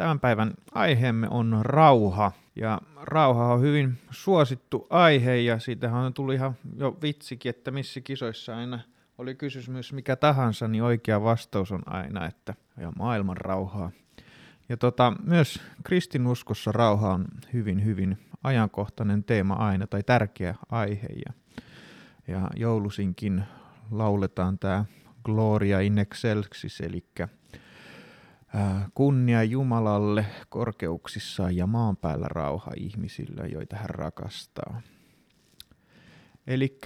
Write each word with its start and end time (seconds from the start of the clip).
Tämän 0.00 0.20
päivän 0.20 0.54
aiheemme 0.72 1.28
on 1.30 1.58
rauha. 1.62 2.32
Ja 2.56 2.80
rauha 3.02 3.54
on 3.54 3.60
hyvin 3.60 3.98
suosittu 4.10 4.86
aihe 4.90 5.36
ja 5.36 5.58
siitähän 5.58 6.04
on 6.04 6.14
tullut 6.14 6.34
ihan 6.34 6.56
jo 6.76 6.98
vitsikin, 7.02 7.50
että 7.50 7.70
missä 7.70 8.00
kisoissa 8.00 8.56
aina 8.56 8.80
oli 9.18 9.34
kysymys 9.34 9.92
mikä 9.92 10.16
tahansa, 10.16 10.68
niin 10.68 10.82
oikea 10.82 11.22
vastaus 11.22 11.72
on 11.72 11.82
aina, 11.86 12.26
että 12.26 12.54
ja 12.76 12.92
maailman 12.98 13.36
rauhaa. 13.36 13.90
Ja 14.68 14.76
tota, 14.76 15.12
myös 15.24 15.60
kristinuskossa 15.84 16.72
rauha 16.72 17.12
on 17.12 17.24
hyvin, 17.52 17.84
hyvin 17.84 18.18
ajankohtainen 18.42 19.24
teema 19.24 19.54
aina 19.54 19.86
tai 19.86 20.02
tärkeä 20.02 20.54
aihe. 20.68 21.08
Ja, 21.26 21.32
ja 22.28 22.50
joulusinkin 22.56 23.44
lauletaan 23.90 24.58
tämä 24.58 24.84
Gloria 25.24 25.80
in 25.80 25.98
excelsis, 25.98 26.80
eli 26.80 27.04
kunnia 28.94 29.42
Jumalalle 29.42 30.26
korkeuksissa 30.48 31.50
ja 31.50 31.66
maan 31.66 31.96
päällä 31.96 32.26
rauha 32.28 32.70
ihmisillä, 32.76 33.46
joita 33.46 33.76
hän 33.76 33.90
rakastaa. 33.90 34.80
Eli 36.46 36.78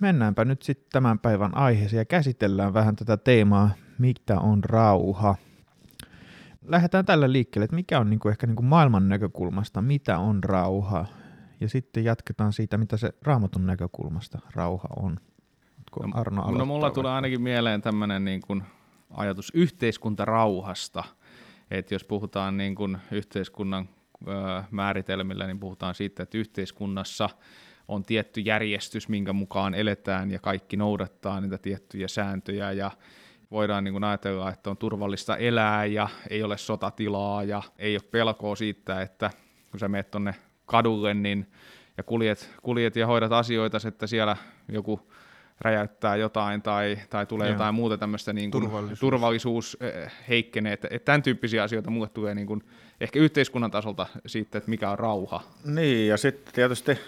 mennäänpä 0.00 0.44
nyt 0.44 0.62
sitten 0.62 0.86
tämän 0.92 1.18
päivän 1.18 1.56
aiheeseen 1.56 1.98
ja 1.98 2.04
käsitellään 2.04 2.74
vähän 2.74 2.96
tätä 2.96 3.16
teemaa, 3.16 3.70
mitä 3.98 4.40
on 4.40 4.64
rauha. 4.64 5.34
Lähdetään 6.62 7.04
tällä 7.04 7.32
liikkeelle, 7.32 7.64
että 7.64 7.76
mikä 7.76 8.00
on 8.00 8.10
niinku 8.10 8.28
ehkä 8.28 8.46
niinku 8.46 8.62
maailman 8.62 9.08
näkökulmasta, 9.08 9.82
mitä 9.82 10.18
on 10.18 10.44
rauha, 10.44 11.06
ja 11.60 11.68
sitten 11.68 12.04
jatketaan 12.04 12.52
siitä, 12.52 12.78
mitä 12.78 12.96
se 12.96 13.12
raamatun 13.22 13.66
näkökulmasta 13.66 14.38
rauha 14.54 14.88
on. 14.96 15.20
No, 16.00 16.10
Arno 16.14 16.50
no 16.50 16.64
mulla 16.64 16.90
tulee 16.90 17.12
ainakin 17.12 17.42
mieleen 17.42 17.82
tämmöinen 17.82 18.24
niin 18.24 18.40
kuin 18.40 18.62
ajatus 19.12 19.50
yhteiskuntarauhasta, 19.54 21.04
että 21.70 21.94
jos 21.94 22.04
puhutaan 22.04 22.56
niin 22.56 22.74
kuin 22.74 22.98
yhteiskunnan 23.10 23.88
määritelmillä, 24.70 25.46
niin 25.46 25.60
puhutaan 25.60 25.94
siitä, 25.94 26.22
että 26.22 26.38
yhteiskunnassa 26.38 27.28
on 27.88 28.04
tietty 28.04 28.40
järjestys, 28.40 29.08
minkä 29.08 29.32
mukaan 29.32 29.74
eletään 29.74 30.30
ja 30.30 30.38
kaikki 30.38 30.76
noudattaa 30.76 31.40
niitä 31.40 31.58
tiettyjä 31.58 32.08
sääntöjä. 32.08 32.72
Ja 32.72 32.90
voidaan 33.50 33.84
niin 33.84 34.04
ajatella, 34.04 34.50
että 34.50 34.70
on 34.70 34.76
turvallista 34.76 35.36
elää 35.36 35.84
ja 35.84 36.08
ei 36.30 36.42
ole 36.42 36.58
sotatilaa 36.58 37.44
ja 37.44 37.62
ei 37.78 37.94
ole 37.94 38.02
pelkoa 38.10 38.56
siitä, 38.56 39.02
että 39.02 39.30
kun 39.70 39.80
sä 39.80 39.88
menet 39.88 40.10
tuonne 40.10 40.34
kadulle 40.66 41.14
niin, 41.14 41.50
ja 41.96 42.02
kuljet, 42.02 42.54
kuljet 42.62 42.96
ja 42.96 43.06
hoidat 43.06 43.32
asioita, 43.32 43.78
että 43.88 44.06
siellä 44.06 44.36
joku 44.68 45.12
räjäyttää 45.62 46.16
jotain 46.16 46.62
tai, 46.62 46.98
tai 47.10 47.26
tulee 47.26 47.48
Joo. 47.48 47.54
jotain 47.54 47.74
muuta 47.74 47.98
tämmöistä 47.98 48.32
niin 48.32 48.50
kuin 48.50 48.62
turvallisuus, 48.62 49.00
turvallisuus 49.00 49.76
eh, 49.80 50.12
heikkenee. 50.28 50.72
Että, 50.72 50.88
että 50.90 51.04
tämän 51.04 51.22
tyyppisiä 51.22 51.62
asioita 51.62 51.90
mulle 51.90 52.08
tulee 52.08 52.34
niin 52.34 52.46
kuin 52.46 52.62
ehkä 53.00 53.18
yhteiskunnan 53.18 53.70
tasolta 53.70 54.06
siitä, 54.26 54.58
että 54.58 54.70
mikä 54.70 54.90
on 54.90 54.98
rauha. 54.98 55.42
Niin, 55.64 56.08
ja 56.08 56.16
sitten 56.16 56.54
tietysti 56.54 56.98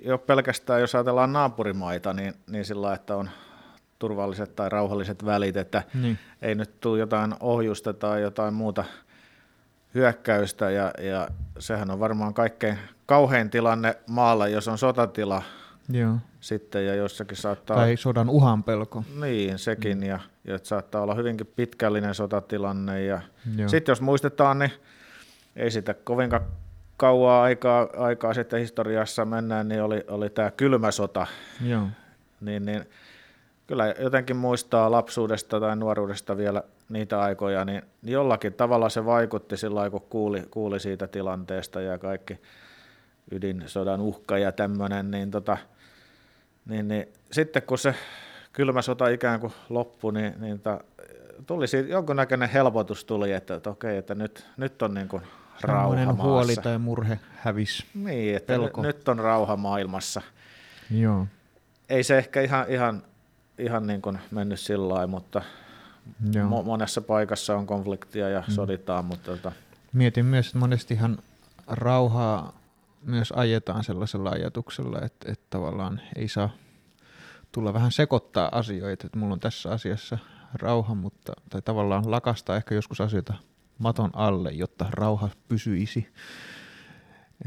jo 0.00 0.18
pelkästään, 0.18 0.80
jos 0.80 0.94
ajatellaan 0.94 1.32
naapurimaita, 1.32 2.12
niin, 2.12 2.34
niin 2.46 2.64
sillä 2.64 2.94
että 2.94 3.16
on 3.16 3.30
turvalliset 3.98 4.56
tai 4.56 4.68
rauhalliset 4.68 5.24
välit, 5.24 5.56
että 5.56 5.82
niin. 5.94 6.18
ei 6.42 6.54
nyt 6.54 6.80
tule 6.80 6.98
jotain 6.98 7.34
ohjusta 7.40 7.94
tai 7.94 8.22
jotain 8.22 8.54
muuta 8.54 8.84
hyökkäystä, 9.94 10.70
ja, 10.70 10.90
ja 10.98 11.28
sehän 11.58 11.90
on 11.90 12.00
varmaan 12.00 12.34
kaikkein 12.34 12.78
kauhein 13.06 13.50
tilanne 13.50 13.96
maalla, 14.06 14.48
jos 14.48 14.68
on 14.68 14.78
sotatila, 14.78 15.42
Joo. 15.88 16.16
sitten 16.40 16.86
ja 16.86 16.94
jossakin 16.94 17.36
saattaa... 17.36 17.76
Tai 17.76 17.96
sodan 17.96 18.30
uhan 18.30 18.64
pelko. 18.64 19.04
Niin, 19.20 19.58
sekin, 19.58 19.98
mm. 19.98 20.02
ja, 20.02 20.20
ja 20.44 20.54
että 20.54 20.68
saattaa 20.68 21.02
olla 21.02 21.14
hyvinkin 21.14 21.46
pitkällinen 21.56 22.14
sotatilanne. 22.14 23.04
Ja 23.04 23.20
sitten 23.66 23.92
jos 23.92 24.00
muistetaan, 24.00 24.58
niin 24.58 24.72
ei 25.56 25.70
sitä 25.70 25.94
kovinkaan 25.94 26.42
kauaa 26.96 27.42
aikaa, 27.42 27.88
aikaa 27.96 28.34
sitten 28.34 28.60
historiassa 28.60 29.24
mennään, 29.24 29.68
niin 29.68 29.82
oli, 29.82 30.04
oli 30.08 30.30
tämä 30.30 30.50
kylmä 30.50 30.90
sota. 30.90 31.26
Joo. 31.64 31.86
Niin, 32.40 32.64
niin, 32.64 32.84
kyllä 33.66 33.94
jotenkin 34.00 34.36
muistaa 34.36 34.90
lapsuudesta 34.90 35.60
tai 35.60 35.76
nuoruudesta 35.76 36.36
vielä 36.36 36.62
niitä 36.88 37.20
aikoja, 37.20 37.64
niin 37.64 37.82
jollakin 38.02 38.52
tavalla 38.52 38.88
se 38.88 39.04
vaikutti 39.04 39.56
silloin, 39.56 39.90
kun 39.90 40.06
kuuli, 40.10 40.42
kuuli 40.50 40.80
siitä 40.80 41.06
tilanteesta 41.06 41.80
ja 41.80 41.98
kaikki 41.98 42.40
ydinsodan 43.30 44.00
uhka 44.00 44.38
ja 44.38 44.52
tämmöinen, 44.52 45.10
niin 45.10 45.30
tota, 45.30 45.56
niin, 46.68 46.88
niin 46.88 47.08
sitten 47.32 47.62
kun 47.62 47.78
se 47.78 47.94
kylmä 48.52 48.82
sota 48.82 49.08
ikään 49.08 49.40
kuin 49.40 49.52
loppui, 49.68 50.12
niin, 50.12 50.34
niin 50.40 50.60
ta, 50.60 50.80
tuli 51.46 51.68
siitä 51.68 51.88
jonkunnäköinen 51.88 52.48
helpotus 52.48 53.04
tuli, 53.04 53.32
että, 53.32 53.54
että 53.54 53.70
okei, 53.70 53.96
että 53.96 54.14
nyt, 54.14 54.46
nyt 54.56 54.82
on 54.82 54.94
niin 54.94 55.08
kuin 55.08 55.22
rauha 55.62 56.04
maassa. 56.04 56.22
huoli 56.22 56.56
tai 56.56 56.78
murhe 56.78 57.18
hävisi. 57.36 57.84
Niin, 57.94 58.36
että 58.36 58.52
pelko. 58.52 58.82
nyt 58.82 59.08
on 59.08 59.18
rauha 59.18 59.56
maailmassa. 59.56 60.22
Joo. 60.90 61.26
Ei 61.88 62.02
se 62.02 62.18
ehkä 62.18 62.40
ihan, 62.40 62.64
ihan, 62.68 63.02
ihan 63.58 63.86
niin 63.86 64.02
kuin 64.02 64.18
mennyt 64.30 64.60
sillä 64.60 64.88
lailla, 64.88 65.06
mutta 65.06 65.42
Joo. 66.32 66.62
monessa 66.62 67.00
paikassa 67.00 67.56
on 67.56 67.66
konfliktia 67.66 68.28
ja 68.28 68.44
mm. 68.48 68.54
soditaan. 68.54 69.04
Mutta 69.04 69.30
tota... 69.30 69.52
Mietin 69.92 70.26
myös, 70.26 70.46
että 70.46 70.58
monestihan 70.58 71.18
rauhaa 71.66 72.58
myös 73.02 73.32
ajetaan 73.32 73.84
sellaisella 73.84 74.30
ajatuksella, 74.30 75.00
että, 75.02 75.32
että 75.32 75.46
tavallaan 75.50 76.00
ei 76.16 76.28
saa 76.28 76.50
tulla 77.52 77.74
vähän 77.74 77.92
sekoittaa 77.92 78.48
asioita, 78.52 79.06
että 79.06 79.18
mulla 79.18 79.32
on 79.32 79.40
tässä 79.40 79.70
asiassa 79.70 80.18
rauha, 80.54 80.94
mutta, 80.94 81.32
tai 81.50 81.62
tavallaan 81.62 82.10
lakastaa 82.10 82.56
ehkä 82.56 82.74
joskus 82.74 83.00
asioita 83.00 83.34
maton 83.78 84.10
alle, 84.12 84.50
jotta 84.50 84.86
rauha 84.90 85.28
pysyisi. 85.48 86.08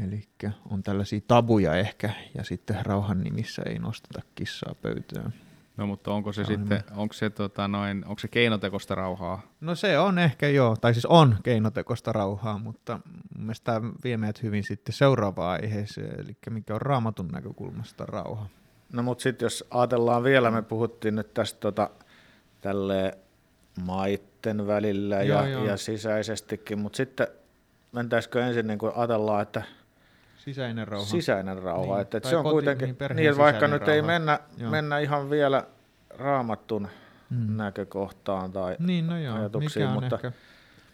Eli 0.04 0.28
on 0.70 0.82
tällaisia 0.82 1.20
tabuja 1.28 1.74
ehkä, 1.74 2.10
ja 2.34 2.44
sitten 2.44 2.86
rauhan 2.86 3.22
nimissä 3.22 3.62
ei 3.66 3.78
nosteta 3.78 4.20
kissaa 4.34 4.74
pöytään. 4.74 5.34
No 5.76 5.86
mutta 5.86 6.10
onko 6.12 6.32
se, 6.32 6.44
se 6.44 6.48
sitten, 6.48 6.84
on 6.90 6.98
onko 6.98 7.12
se, 7.12 7.30
tota, 7.30 7.68
noin, 7.68 8.04
onko 8.06 8.18
se 8.18 8.28
keinotekosta 8.28 8.94
rauhaa? 8.94 9.42
No 9.60 9.74
se 9.74 9.98
on 9.98 10.18
ehkä 10.18 10.48
joo, 10.48 10.76
tai 10.76 10.94
siis 10.94 11.06
on 11.06 11.36
keinotekosta 11.42 12.12
rauhaa, 12.12 12.58
mutta 12.58 13.00
mun 13.34 13.44
mielestä 13.44 13.64
tämä 13.64 13.90
vie 14.04 14.16
meidät 14.16 14.42
hyvin 14.42 14.64
sitten 14.64 14.92
seuraavaan 14.92 15.60
aiheeseen, 15.62 16.20
eli 16.20 16.36
mikä 16.50 16.74
on 16.74 16.82
raamatun 16.82 17.28
näkökulmasta 17.28 18.06
rauha. 18.06 18.46
No 18.92 19.02
mutta 19.02 19.22
sitten 19.22 19.46
jos 19.46 19.64
ajatellaan 19.70 20.24
vielä, 20.24 20.50
me 20.50 20.62
puhuttiin 20.62 21.14
nyt 21.14 21.34
tästä 21.34 21.60
tota, 21.60 21.90
tälle 22.60 23.18
maitten 23.84 24.66
välillä 24.66 25.22
joo, 25.22 25.42
ja, 25.42 25.48
joo. 25.48 25.64
ja 25.64 25.76
sisäisestikin, 25.76 26.78
mutta 26.78 26.96
sitten 26.96 27.26
mentäisikö 27.92 28.46
ensin 28.46 28.66
niin 28.66 28.78
kuin 28.78 28.92
ajatellaan, 28.96 29.42
että 29.42 29.62
Sisäinen 30.44 30.88
rauha. 30.88 31.06
Sisäinen 31.06 31.62
rauha. 31.62 31.94
Niin, 31.94 32.00
että, 32.00 32.16
että 32.16 32.28
se 32.28 32.36
on 32.36 32.42
koti, 32.42 32.52
kuitenkin, 32.52 32.96
niin, 32.98 33.16
niin 33.16 33.38
vaikka 33.38 33.68
nyt 33.68 33.80
rauha. 33.80 33.94
ei 33.94 34.02
mennä, 34.02 34.38
mennä 34.70 34.98
ihan 34.98 35.30
vielä 35.30 35.66
raamattun 36.10 36.88
hmm. 37.30 37.56
näkökohtaan 37.56 38.52
tai 38.52 38.76
niin, 38.78 39.06
no 39.06 39.18
joo, 39.18 39.36
ajatuksiin, 39.36 39.88
mutta, 39.88 40.16
ehkä... 40.16 40.32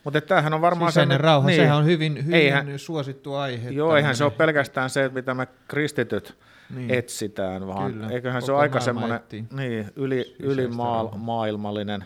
mutta 0.04 0.20
tämähän 0.20 0.54
on 0.54 0.60
varmaan 0.60 0.92
Sisäinen 0.92 1.14
sen, 1.14 1.20
rauha, 1.20 1.46
niin, 1.46 1.60
sehän 1.60 1.76
on 1.76 1.84
hyvin, 1.84 2.24
hyvin 2.24 2.34
eihän, 2.34 2.78
suosittu 2.78 3.34
aihe. 3.34 3.70
Joo, 3.70 3.96
eihän 3.96 4.16
se 4.16 4.24
ole 4.24 4.32
pelkästään 4.32 4.90
se, 4.90 5.08
mitä 5.08 5.34
me 5.34 5.48
kristityt 5.68 6.38
niin. 6.74 6.90
etsitään, 6.90 7.66
vaan 7.66 7.92
Kyllä, 7.92 8.08
eiköhän 8.08 8.42
se 8.42 8.52
ole 8.52 8.60
aika 8.60 8.80
semmoinen 8.80 9.20
niin, 9.52 9.90
yli, 9.96 10.36
ylimaailmallinen 10.38 12.04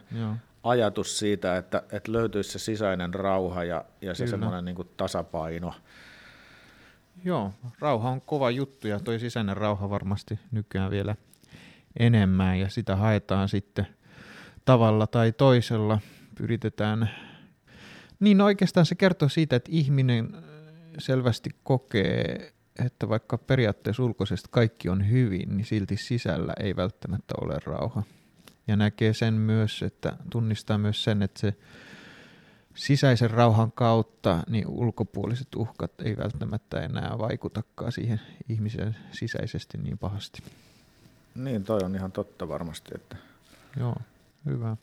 ajatus 0.63 1.19
siitä, 1.19 1.57
että, 1.57 1.83
että 1.93 2.13
löytyisi 2.13 2.51
se 2.51 2.59
sisäinen 2.59 3.15
rauha 3.15 3.65
ja, 3.65 3.85
ja 4.01 4.15
se 4.15 4.27
semmoinen 4.27 4.65
niin 4.65 4.77
tasapaino. 4.97 5.75
Joo, 7.25 7.53
rauha 7.79 8.11
on 8.11 8.21
kova 8.21 8.51
juttu 8.51 8.89
ja 8.89 9.01
toi 9.01 9.21
sisäinen 9.21 9.57
rauha 9.57 9.91
varmasti 9.91 10.39
nykyään 10.51 10.91
vielä 10.91 11.17
enemmän 11.99 12.61
ja 12.61 12.69
sitä 12.69 12.97
haetaan 12.97 13.49
sitten 13.49 13.87
tavalla 14.65 15.07
tai 15.07 15.33
toisella. 15.33 15.99
Pyritetään. 16.35 17.11
Niin 18.21 18.39
no 18.39 18.45
oikeastaan 18.45 18.87
se 18.87 18.95
kertoo 18.95 19.29
siitä, 19.29 19.57
että 19.57 19.71
ihminen 19.73 20.37
selvästi 20.99 21.51
kokee, 21.63 22.53
että 22.85 23.09
vaikka 23.09 23.39
periaatteessa 23.39 24.03
ulkoisesti 24.03 24.49
kaikki 24.51 24.89
on 24.89 25.11
hyvin, 25.11 25.57
niin 25.57 25.65
silti 25.65 25.97
sisällä 25.97 26.53
ei 26.61 26.77
välttämättä 26.77 27.35
ole 27.41 27.57
rauha. 27.65 28.03
Ja 28.67 28.77
näkee 28.77 29.15
sen 29.15 29.35
myös, 29.35 29.83
että 29.83 30.17
tunnistaa 30.31 30.79
myös 30.79 31.05
sen, 31.05 31.23
että 31.23 31.41
se 31.41 31.55
sisäisen 32.75 33.31
rauhan 33.31 33.73
kautta 33.73 34.43
niin 34.49 34.67
ulkopuoliset 34.69 35.55
uhkat 35.57 36.01
ei 36.01 36.17
välttämättä 36.17 36.81
enää 36.81 37.19
vaikutakaan 37.19 37.93
siihen 37.93 38.21
ihmisen 38.49 38.97
sisäisesti 39.13 39.79
niin 39.79 39.99
pahasti. 39.99 40.43
Niin, 41.35 41.65
toi 41.65 41.81
on 41.85 41.95
ihan 41.95 42.13
totta 42.13 42.49
varmasti. 42.49 42.91
Että... 42.95 43.17
Joo, 43.77 43.97
hyvä. 44.47 44.77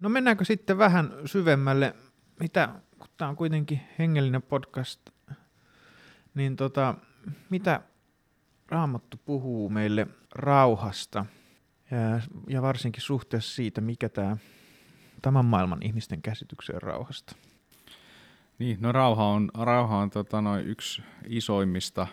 No 0.00 0.08
mennäänkö 0.08 0.44
sitten 0.44 0.78
vähän 0.78 1.12
syvemmälle, 1.24 1.94
mitä, 2.40 2.68
kun 2.98 3.08
tämä 3.16 3.28
on 3.28 3.36
kuitenkin 3.36 3.80
hengellinen 3.98 4.42
podcast, 4.42 5.00
niin 6.34 6.56
tota, 6.56 6.94
mitä 7.50 7.80
Raamattu 8.68 9.16
puhuu 9.24 9.70
meille 9.70 10.06
rauhasta 10.34 11.26
ja, 11.90 12.20
ja 12.48 12.62
varsinkin 12.62 13.02
suhteessa 13.02 13.54
siitä, 13.54 13.80
mikä 13.80 14.08
tämä 14.08 14.36
tämän 15.22 15.44
maailman 15.44 15.82
ihmisten 15.82 16.22
käsitykseen 16.22 16.82
rauhasta? 16.82 17.36
Niin, 18.58 18.78
no 18.80 18.92
rauha 18.92 19.24
on, 19.24 19.50
rauha 19.54 19.96
on 19.98 20.10
tota, 20.10 20.40
noin 20.40 20.66
yksi 20.66 21.02
isoimmista 21.26 22.06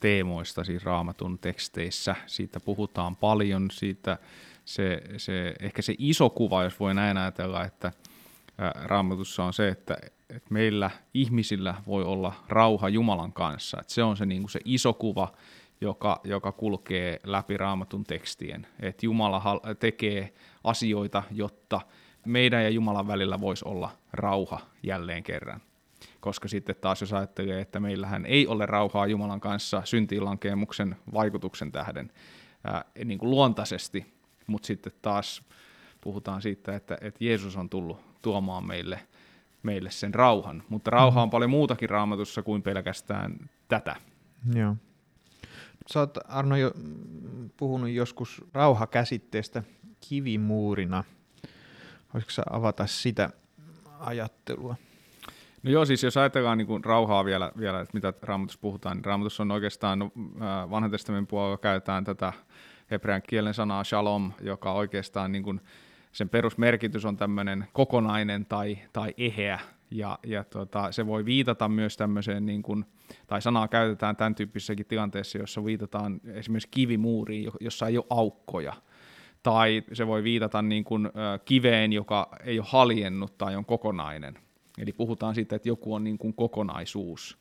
teemoista 0.00 0.64
siis 0.64 0.84
raamatun 0.84 1.38
teksteissä. 1.38 2.16
Siitä 2.26 2.60
puhutaan 2.60 3.16
paljon, 3.16 3.70
siitä 3.70 4.18
se, 4.64 5.02
se, 5.16 5.54
ehkä 5.60 5.82
se 5.82 5.94
iso 5.98 6.30
kuva, 6.30 6.64
jos 6.64 6.80
voi 6.80 6.94
näin 6.94 7.16
ajatella, 7.16 7.64
että 7.64 7.92
raamatussa 8.84 9.44
on 9.44 9.52
se, 9.52 9.68
että, 9.68 9.96
että 10.30 10.48
meillä 10.50 10.90
ihmisillä 11.14 11.74
voi 11.86 12.04
olla 12.04 12.32
rauha 12.48 12.88
Jumalan 12.88 13.32
kanssa. 13.32 13.80
Että 13.80 13.92
se 13.92 14.02
on 14.02 14.16
se, 14.16 14.26
niin 14.26 14.42
kuin 14.42 14.50
se 14.50 14.60
iso 14.64 14.92
kuva, 14.92 15.32
joka, 15.80 16.20
joka 16.24 16.52
kulkee 16.52 17.20
läpi 17.24 17.56
raamatun 17.56 18.04
tekstien. 18.04 18.66
Että 18.80 19.06
Jumala 19.06 19.60
tekee 19.78 20.34
asioita, 20.64 21.22
jotta 21.30 21.80
meidän 22.26 22.62
ja 22.62 22.70
Jumalan 22.70 23.06
välillä 23.06 23.40
voisi 23.40 23.64
olla 23.64 23.90
rauha 24.12 24.60
jälleen 24.82 25.22
kerran. 25.22 25.60
Koska 26.20 26.48
sitten 26.48 26.76
taas 26.80 27.00
jos 27.00 27.12
ajattelee, 27.12 27.60
että 27.60 27.80
meillähän 27.80 28.26
ei 28.26 28.46
ole 28.46 28.66
rauhaa 28.66 29.06
Jumalan 29.06 29.40
kanssa 29.40 29.82
syntiinlankemuksen 29.84 30.96
vaikutuksen 31.14 31.72
tähden 31.72 32.12
ää, 32.64 32.84
niin 33.04 33.18
kuin 33.18 33.30
luontaisesti, 33.30 34.14
mutta 34.46 34.66
sitten 34.66 34.92
taas 35.02 35.42
puhutaan 36.00 36.42
siitä, 36.42 36.76
että, 36.76 36.98
että 37.00 37.24
Jeesus 37.24 37.56
on 37.56 37.70
tullut 37.70 38.00
tuomaan 38.22 38.66
meille, 38.66 39.00
meille 39.62 39.90
sen 39.90 40.14
rauhan. 40.14 40.62
Mutta 40.68 40.90
rauha 40.90 41.22
on 41.22 41.30
paljon 41.30 41.50
muutakin 41.50 41.90
raamatussa 41.90 42.42
kuin 42.42 42.62
pelkästään 42.62 43.50
tätä. 43.68 43.96
Joo. 44.54 44.76
Sä 45.92 46.00
oot, 46.00 46.18
Arno, 46.28 46.56
jo 46.56 46.72
puhunut 47.56 47.90
joskus 47.90 48.44
rauhakäsitteestä 48.52 49.62
kivimuurina– 50.08 51.04
Voisitko 52.14 52.30
sä 52.30 52.42
avata 52.50 52.86
sitä 52.86 53.30
ajattelua? 54.00 54.76
No 55.62 55.70
joo, 55.70 55.84
siis 55.84 56.02
jos 56.02 56.16
ajatellaan 56.16 56.58
niin 56.58 56.66
kuin 56.66 56.84
rauhaa 56.84 57.24
vielä, 57.24 57.52
vielä, 57.58 57.80
että 57.80 57.94
mitä 57.94 58.12
raamatussa 58.22 58.60
puhutaan, 58.62 58.96
niin 58.96 59.04
raamatussa 59.04 59.42
on 59.42 59.50
oikeastaan 59.50 59.98
no, 59.98 60.10
vanhan 60.70 60.90
testamentin 60.90 61.26
puolella 61.26 61.58
käytetään 61.58 62.04
tätä 62.04 62.32
hebrean 62.90 63.22
kielen 63.28 63.54
sanaa 63.54 63.84
shalom, 63.84 64.32
joka 64.40 64.72
oikeastaan 64.72 65.32
niin 65.32 65.42
kuin, 65.42 65.60
sen 66.12 66.28
perusmerkitys 66.28 67.04
on 67.04 67.16
tämmöinen 67.16 67.66
kokonainen 67.72 68.46
tai, 68.46 68.78
tai 68.92 69.14
eheä, 69.16 69.60
ja, 69.90 70.18
ja 70.26 70.44
tota, 70.44 70.92
se 70.92 71.06
voi 71.06 71.24
viitata 71.24 71.68
myös 71.68 71.96
tämmöiseen, 71.96 72.46
niin 72.46 72.62
kuin, 72.62 72.84
tai 73.26 73.42
sanaa 73.42 73.68
käytetään 73.68 74.16
tämän 74.16 74.34
tyyppisessäkin 74.34 74.86
tilanteessa, 74.86 75.38
jossa 75.38 75.64
viitataan 75.64 76.20
esimerkiksi 76.24 76.68
kivimuuriin, 76.70 77.52
jossa 77.60 77.86
ei 77.86 77.98
ole 77.98 78.06
aukkoja, 78.10 78.72
tai 79.42 79.82
se 79.92 80.06
voi 80.06 80.22
viitata 80.22 80.62
niin 80.62 80.84
kuin, 80.84 81.10
kiveen, 81.44 81.92
joka 81.92 82.28
ei 82.44 82.58
ole 82.58 82.66
haljennut 82.70 83.38
tai 83.38 83.56
on 83.56 83.64
kokonainen. 83.64 84.38
Eli 84.78 84.92
puhutaan 84.92 85.34
siitä, 85.34 85.56
että 85.56 85.68
joku 85.68 85.94
on 85.94 86.04
niin 86.04 86.18
kuin 86.18 86.34
kokonaisuus. 86.34 87.38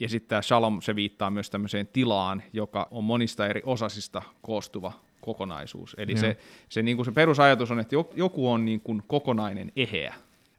Ja 0.00 0.08
sitten 0.08 0.28
tämä 0.28 0.42
shalom, 0.42 0.80
se 0.80 0.96
viittaa 0.96 1.30
myös 1.30 1.50
tämmöiseen 1.50 1.86
tilaan, 1.86 2.42
joka 2.52 2.88
on 2.90 3.04
monista 3.04 3.46
eri 3.46 3.62
osasista 3.64 4.22
koostuva 4.42 4.92
kokonaisuus. 5.20 5.96
Eli 5.98 6.16
se, 6.16 6.36
se, 6.68 6.82
niin 6.82 6.96
kuin 6.96 7.04
se 7.04 7.12
perusajatus 7.12 7.70
on, 7.70 7.80
että 7.80 7.96
joku 8.16 8.50
on 8.50 8.64
niin 8.64 8.80
kuin 8.80 9.02
kokonainen 9.06 9.72
eheä. 9.76 10.14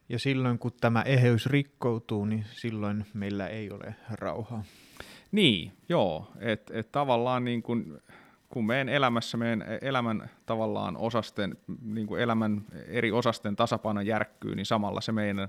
Ja 0.08 0.18
silloin 0.18 0.58
kun 0.58 0.72
tämä 0.80 1.02
eheys 1.02 1.46
rikkoutuu, 1.46 2.24
niin 2.24 2.44
silloin 2.52 3.06
meillä 3.14 3.46
ei 3.46 3.70
ole 3.70 3.94
rauhaa. 4.10 4.64
Niin, 5.32 5.72
joo. 5.88 6.30
Että 6.38 6.78
et 6.78 6.92
tavallaan 6.92 7.44
niin 7.44 7.62
kuin 7.62 7.98
kun 8.50 8.66
meidän 8.66 8.88
elämässä, 8.88 9.36
meidän 9.36 9.64
elämän 9.82 10.30
tavallaan 10.46 10.96
osasten, 10.96 11.56
niin 11.82 12.06
kuin 12.06 12.22
elämän 12.22 12.64
eri 12.86 13.12
osasten 13.12 13.56
tasapaino 13.56 14.00
järkkyy, 14.00 14.54
niin 14.54 14.66
samalla 14.66 15.00
se 15.00 15.12
meidän 15.12 15.48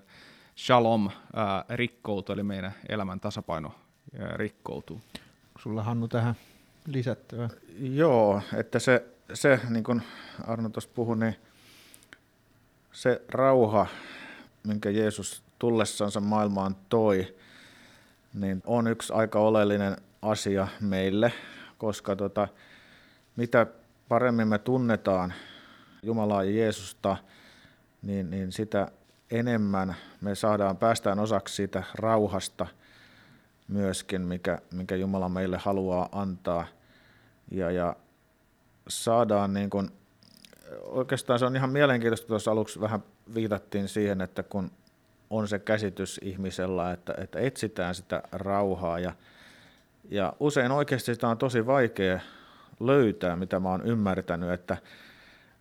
shalom 0.58 1.10
ää, 1.34 1.66
rikkoutuu, 1.70 2.34
eli 2.34 2.44
meidän 2.44 2.72
elämän 2.90 3.20
tasapaino 3.20 3.76
ää, 4.20 4.38
rikkoutuu. 4.38 5.02
Sulla 5.60 5.84
Hannu 5.84 6.08
tähän 6.08 6.36
lisättävä? 6.88 7.50
Joo, 7.80 8.42
että 8.58 8.80
se, 8.80 9.06
se 9.34 9.60
niin 9.70 9.84
kuin 9.84 10.02
Arno 10.48 10.70
tuossa 10.70 10.90
puhui, 10.96 11.18
niin 11.18 11.36
se 12.92 13.22
rauha, 13.30 13.88
minkä 14.68 14.90
Jeesus 14.90 15.44
tullessansa 15.60 16.20
maailmaan 16.20 16.76
toi, 16.90 17.36
niin 18.34 18.62
on 18.66 18.88
yksi 18.88 19.14
aika 19.14 19.40
oleellinen 19.40 19.98
asia 20.22 20.68
meille, 20.80 21.34
koska 21.78 22.16
tota, 22.16 22.48
mitä 23.42 23.68
paremmin 24.08 24.48
me 24.48 24.58
tunnetaan 24.58 25.34
Jumalaa 26.04 26.44
ja 26.44 26.52
Jeesusta, 26.52 27.18
niin, 28.02 28.30
niin 28.30 28.52
sitä 28.52 28.92
enemmän 29.32 29.96
me 30.22 30.36
saadaan, 30.36 30.78
päästään 30.78 31.20
osaksi 31.20 31.56
siitä 31.56 31.84
rauhasta 31.96 32.68
myöskin, 33.68 34.22
mikä, 34.22 34.60
mikä 34.72 34.96
Jumala 34.96 35.30
meille 35.30 35.58
haluaa 35.58 36.10
antaa. 36.12 36.68
Ja, 37.52 37.72
ja 37.72 37.96
saadaan 38.88 39.54
niin 39.54 39.70
kuin, 39.70 39.90
oikeastaan 40.82 41.40
se 41.40 41.46
on 41.46 41.56
ihan 41.56 41.70
mielenkiintoista, 41.70 42.28
tuossa 42.28 42.52
aluksi 42.52 42.82
vähän 42.82 43.04
viitattiin 43.34 43.88
siihen, 43.88 44.22
että 44.22 44.44
kun 44.44 44.72
on 45.30 45.48
se 45.48 45.60
käsitys 45.60 46.20
ihmisellä, 46.24 46.92
että, 46.92 47.14
että 47.18 47.40
etsitään 47.40 47.96
sitä 47.96 48.24
rauhaa 48.32 49.00
ja, 49.00 49.14
ja 50.10 50.34
usein 50.40 50.72
oikeasti 50.72 51.14
sitä 51.14 51.28
on 51.28 51.38
tosi 51.38 51.66
vaikea 51.66 52.20
löytää, 52.88 53.36
mitä 53.36 53.60
mä 53.60 53.70
oon 53.70 53.86
ymmärtänyt, 53.86 54.52
että, 54.52 54.78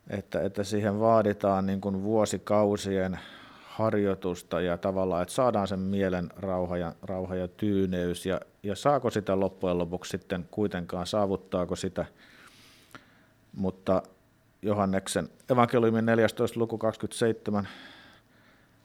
että, 0.09 0.41
että 0.41 0.63
siihen 0.63 0.99
vaaditaan 0.99 1.65
niin 1.65 1.81
kuin 1.81 2.03
vuosikausien 2.03 3.19
harjoitusta 3.65 4.61
ja 4.61 4.77
tavallaan, 4.77 5.21
että 5.21 5.33
saadaan 5.33 5.67
sen 5.67 5.79
mielen 5.79 6.29
rauha 6.37 6.77
ja, 6.77 6.95
rauha 7.03 7.35
ja 7.35 7.47
tyyneys 7.47 8.25
ja, 8.25 8.41
ja 8.63 8.75
saako 8.75 9.09
sitä 9.09 9.39
loppujen 9.39 9.77
lopuksi 9.77 10.09
sitten 10.09 10.47
kuitenkaan, 10.51 11.07
saavuttaako 11.07 11.75
sitä, 11.75 12.05
mutta 13.55 14.03
Johanneksen 14.61 15.29
evankeliumin 15.49 16.05
14. 16.05 16.59
luku 16.59 16.77
27 16.77 17.67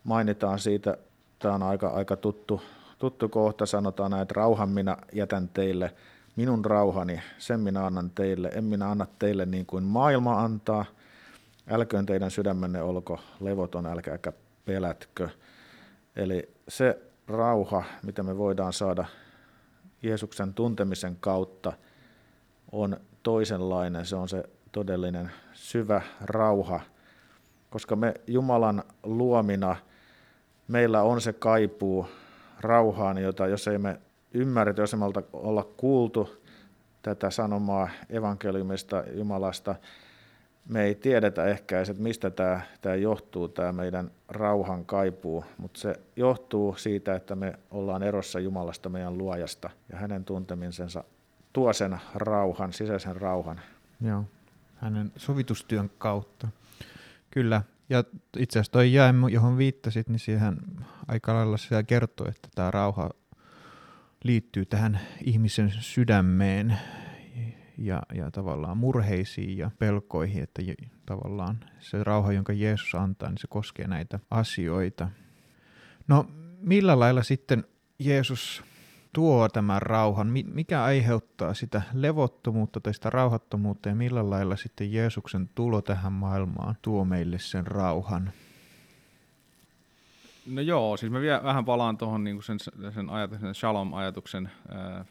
mainitaan 0.04 0.58
siitä, 0.58 0.96
tämä 1.38 1.54
on 1.54 1.62
aika, 1.62 1.88
aika 1.88 2.16
tuttu, 2.16 2.62
tuttu 2.98 3.28
kohta, 3.28 3.66
sanotaan 3.66 4.10
näin, 4.10 4.22
että 4.22 4.34
rauhan 4.36 4.68
minä 4.68 4.96
jätän 5.12 5.48
teille– 5.48 5.94
minun 6.36 6.64
rauhani, 6.64 7.22
sen 7.38 7.60
minä 7.60 7.86
annan 7.86 8.10
teille, 8.10 8.48
en 8.48 8.64
minä 8.64 8.90
anna 8.90 9.06
teille 9.18 9.46
niin 9.46 9.66
kuin 9.66 9.84
maailma 9.84 10.44
antaa, 10.44 10.84
älköön 11.70 12.06
teidän 12.06 12.30
sydämenne 12.30 12.82
olko 12.82 13.20
levoton, 13.40 13.86
älkääkä 13.86 14.32
pelätkö. 14.64 15.28
Eli 16.16 16.50
se 16.68 17.02
rauha, 17.26 17.84
mitä 18.02 18.22
me 18.22 18.38
voidaan 18.38 18.72
saada 18.72 19.04
Jeesuksen 20.02 20.54
tuntemisen 20.54 21.16
kautta, 21.20 21.72
on 22.72 22.96
toisenlainen, 23.22 24.06
se 24.06 24.16
on 24.16 24.28
se 24.28 24.44
todellinen 24.72 25.30
syvä 25.52 26.02
rauha, 26.20 26.80
koska 27.70 27.96
me 27.96 28.14
Jumalan 28.26 28.82
luomina, 29.02 29.76
meillä 30.68 31.02
on 31.02 31.20
se 31.20 31.32
kaipuu 31.32 32.06
rauhaan, 32.60 33.18
jota 33.18 33.46
jos 33.46 33.68
ei 33.68 33.78
me 33.78 34.00
ymmärretty, 34.36 34.82
jos 34.82 34.96
olla 35.32 35.64
kuultu 35.76 36.42
tätä 37.02 37.30
sanomaa 37.30 37.88
evankeliumista 38.10 39.04
Jumalasta, 39.12 39.74
me 40.68 40.84
ei 40.84 40.94
tiedetä 40.94 41.44
ehkä 41.44 41.80
että 41.80 42.02
mistä 42.02 42.30
tämä, 42.30 42.60
tämä 42.80 42.94
johtuu, 42.94 43.48
tämä 43.48 43.72
meidän 43.72 44.10
rauhan 44.28 44.84
kaipuu, 44.84 45.44
mutta 45.58 45.80
se 45.80 45.94
johtuu 46.16 46.74
siitä, 46.76 47.14
että 47.14 47.34
me 47.34 47.58
ollaan 47.70 48.02
erossa 48.02 48.40
Jumalasta, 48.40 48.88
meidän 48.88 49.18
luojasta, 49.18 49.70
ja 49.92 49.98
hänen 49.98 50.24
tuntemisensa 50.24 51.04
tuo 51.52 51.72
sen 51.72 51.98
rauhan, 52.14 52.72
sisäisen 52.72 53.16
rauhan. 53.16 53.60
Joo, 54.00 54.24
hänen 54.76 55.12
sovitustyön 55.16 55.90
kautta. 55.98 56.48
Kyllä, 57.30 57.62
ja 57.88 58.04
itse 58.38 58.58
asiassa 58.58 58.72
toi 58.72 58.92
jae, 58.92 59.14
johon 59.32 59.58
viittasit, 59.58 60.08
niin 60.08 60.18
siihen 60.18 60.56
aika 61.08 61.34
lailla 61.34 61.56
siellä 61.56 61.82
kertoo, 61.82 62.28
että 62.28 62.48
tämä 62.54 62.70
rauha 62.70 63.10
liittyy 64.26 64.66
tähän 64.66 65.00
ihmisen 65.24 65.72
sydämeen 65.80 66.78
ja, 67.78 68.02
ja 68.14 68.30
tavallaan 68.30 68.76
murheisiin 68.76 69.58
ja 69.58 69.70
pelkoihin, 69.78 70.42
että 70.42 70.62
tavallaan 71.06 71.64
se 71.78 72.04
rauha, 72.04 72.32
jonka 72.32 72.52
Jeesus 72.52 72.94
antaa, 72.94 73.28
niin 73.28 73.38
se 73.38 73.46
koskee 73.46 73.86
näitä 73.86 74.18
asioita. 74.30 75.08
No 76.08 76.26
millä 76.60 76.98
lailla 76.98 77.22
sitten 77.22 77.64
Jeesus 77.98 78.64
tuo 79.12 79.48
tämän 79.48 79.82
rauhan? 79.82 80.26
Mikä 80.52 80.84
aiheuttaa 80.84 81.54
sitä 81.54 81.82
levottomuutta 81.92 82.80
tai 82.80 82.94
sitä 82.94 83.10
rauhattomuutta 83.10 83.88
ja 83.88 83.94
millä 83.94 84.30
lailla 84.30 84.56
sitten 84.56 84.92
Jeesuksen 84.92 85.50
tulo 85.54 85.82
tähän 85.82 86.12
maailmaan 86.12 86.76
tuo 86.82 87.04
meille 87.04 87.38
sen 87.38 87.66
rauhan? 87.66 88.32
No 90.46 90.60
joo, 90.60 90.96
siis 90.96 91.12
mä 91.12 91.20
vielä 91.20 91.42
vähän 91.42 91.64
palaan 91.64 91.98
tuohon 91.98 92.24
niin 92.24 92.42
sen, 92.42 92.58
sen, 92.94 93.10
ajatuksen, 93.10 93.46
sen 93.46 93.54
shalom-ajatuksen, 93.54 94.50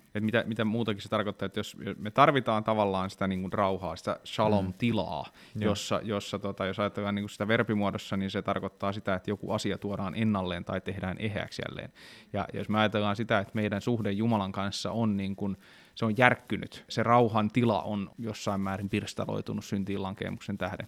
että 0.05 0.19
mitä, 0.19 0.43
mitä 0.47 0.65
muutakin 0.65 1.01
se 1.01 1.09
tarkoittaa, 1.09 1.45
että 1.45 1.59
jos 1.59 1.77
me 1.97 2.11
tarvitaan 2.11 2.63
tavallaan 2.63 3.09
sitä 3.09 3.27
niin 3.27 3.41
kuin 3.41 3.53
rauhaa, 3.53 3.95
sitä 3.95 4.19
shalom-tilaa, 4.25 5.25
mm. 5.55 5.61
jossa, 5.61 5.99
jossa 6.03 6.39
tota, 6.39 6.65
jos 6.65 6.79
ajatellaan 6.79 7.15
niin 7.15 7.23
kuin 7.23 7.29
sitä 7.29 7.47
verbimuodossa, 7.47 8.17
niin 8.17 8.31
se 8.31 8.41
tarkoittaa 8.41 8.91
sitä, 8.91 9.13
että 9.13 9.31
joku 9.31 9.51
asia 9.51 9.77
tuodaan 9.77 10.13
ennalleen 10.15 10.65
tai 10.65 10.81
tehdään 10.81 11.17
eheäksi 11.19 11.61
jälleen. 11.67 11.91
Ja 12.33 12.45
jos 12.53 12.69
me 12.69 12.79
ajatellaan 12.79 13.15
sitä, 13.15 13.39
että 13.39 13.51
meidän 13.55 13.81
suhde 13.81 14.11
Jumalan 14.11 14.51
kanssa 14.51 14.91
on 14.91 15.17
niin 15.17 15.35
kuin, 15.35 15.57
se 15.95 16.05
on 16.05 16.17
järkkynyt, 16.17 16.85
se 16.89 17.03
rauhan 17.03 17.49
tila 17.49 17.81
on 17.81 18.11
jossain 18.19 18.61
määrin 18.61 18.89
pirstaloitunut 18.89 19.65
syntiin 19.65 20.03
lankemuksen 20.03 20.57
tähden. 20.57 20.87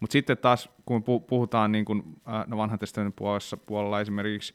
Mutta 0.00 0.12
sitten 0.12 0.38
taas, 0.38 0.68
kun 0.86 1.02
puhutaan 1.28 1.72
niin 1.72 1.84
kuin, 1.84 2.02
no 2.46 2.56
vanhan 2.56 2.78
testamentin 2.78 3.16
puolessa, 3.16 3.56
puolella 3.56 4.00
esimerkiksi 4.00 4.54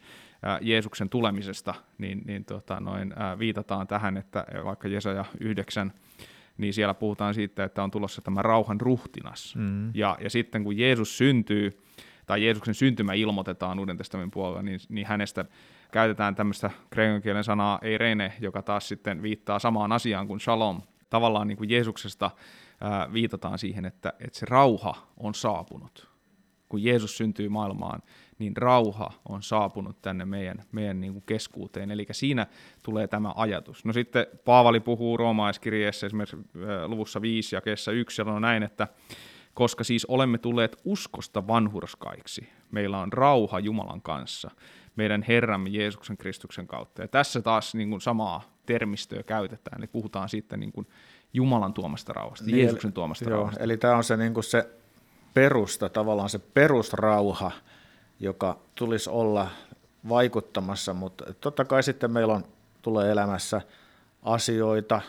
Jeesuksen 0.62 1.10
tulemisesta, 1.10 1.74
niin, 1.98 2.22
niin 2.26 2.46
tota, 2.46 2.80
noin, 2.80 3.14
viitataan 3.40 3.88
tähän, 3.88 4.18
että 4.18 4.46
vaikka 4.64 4.88
Jesaja 4.88 5.26
9, 5.40 5.94
niin 6.58 6.74
siellä 6.74 6.94
puhutaan 6.94 7.34
siitä, 7.34 7.64
että 7.64 7.84
on 7.84 7.92
tulossa 7.92 8.22
tämä 8.22 8.42
rauhan 8.42 8.82
ruhtinas. 8.82 9.56
Mm. 9.56 9.92
Ja, 9.94 10.18
ja 10.22 10.30
sitten 10.30 10.64
kun 10.64 10.78
Jeesus 10.78 11.18
syntyy, 11.18 11.84
tai 12.26 12.46
Jeesuksen 12.46 12.74
syntymä 12.74 13.14
ilmoitetaan 13.14 13.80
Uuden 13.80 13.98
testamentin 13.98 14.32
puolella, 14.32 14.62
niin, 14.62 14.80
niin 14.90 15.08
hänestä 15.08 15.46
käytetään 15.96 16.36
tämmöistä 16.36 16.70
kreikan 16.90 17.22
kielen 17.22 17.44
sanaa 17.44 17.80
eirene, 17.82 18.34
joka 18.40 18.62
taas 18.62 18.88
sitten 18.88 19.22
viittaa 19.22 19.60
samaan 19.60 19.92
asiaan 19.92 20.28
kuin 20.28 20.40
shalom. 20.40 20.82
Tavallaan 21.10 21.48
niin 21.48 21.58
kuin 21.58 21.70
Jeesuksesta 21.70 22.32
ää, 22.82 23.14
viitataan 23.14 23.60
siihen, 23.60 23.86
että, 23.86 24.14
että 24.20 24.40
se 24.40 24.46
rauha 24.50 24.96
on 25.18 25.36
saapunut. 25.36 26.10
Kun 26.70 26.84
Jeesus 26.84 27.18
syntyy 27.18 27.50
maailmaan, 27.50 28.02
niin 28.40 28.58
rauha 28.58 29.12
on 29.30 29.44
saapunut 29.44 30.02
tänne 30.02 30.26
meidän, 30.26 30.64
meidän 30.72 31.02
niin 31.02 31.14
kuin 31.14 31.24
keskuuteen. 31.26 31.92
Eli 31.92 32.06
siinä 32.12 32.48
tulee 32.84 33.08
tämä 33.08 33.34
ajatus. 33.36 33.86
No 33.86 33.94
sitten 33.94 34.28
Paavali 34.46 34.80
puhuu 34.80 35.18
roomaiskirjeessä 35.18 36.08
esimerkiksi 36.08 36.38
luvussa 36.88 37.22
5 37.22 37.56
ja 37.56 37.62
kesä 37.62 37.92
1 37.92 38.16
sanoo 38.16 38.40
näin, 38.40 38.64
että 38.64 38.88
koska 39.56 39.84
siis 39.84 40.06
olemme 40.06 40.38
tulleet 40.38 40.82
uskosta 40.86 41.48
vanhurskaiksi, 41.48 42.50
meillä 42.72 43.00
on 43.00 43.14
rauha 43.14 43.60
Jumalan 43.60 44.02
kanssa, 44.02 44.52
meidän 44.96 45.24
Herramme 45.28 45.70
Jeesuksen 45.70 46.18
Kristuksen 46.18 46.68
kautta. 46.68 47.02
Ja 47.02 47.08
tässä 47.08 47.42
taas 47.42 47.76
niin 47.76 47.90
kuin 47.90 48.02
samaa 48.02 48.42
termistöä 48.66 49.24
käytetään, 49.24 49.78
eli 49.78 49.88
puhutaan 49.88 50.30
siitä 50.30 50.58
niin 50.58 50.72
kuin 50.72 50.88
Jumalan 51.34 51.74
tuomasta 51.74 52.14
rauhasta, 52.14 52.46
niin, 52.46 52.60
Jeesuksen 52.60 52.94
tuomasta 52.94 53.30
joo, 53.30 53.38
rauhasta. 53.38 53.64
Eli 53.64 53.78
tämä 53.78 53.96
on 53.96 54.04
se, 54.04 54.18
niin 54.18 54.34
kuin 54.34 54.44
se 54.44 54.70
perusta, 55.34 55.90
tavallaan 55.90 56.30
se 56.30 56.40
perusrauha, 56.40 57.52
joka 58.20 58.60
tulisi 58.76 59.10
olla 59.10 59.48
vaikuttamassa, 60.10 60.94
mutta 60.94 61.34
totta 61.34 61.66
kai 61.66 61.84
sitten 61.84 62.12
meillä 62.12 62.34
on, 62.34 62.46
tulee 62.82 63.12
elämässä 63.12 63.62
asioita, 64.24 65.02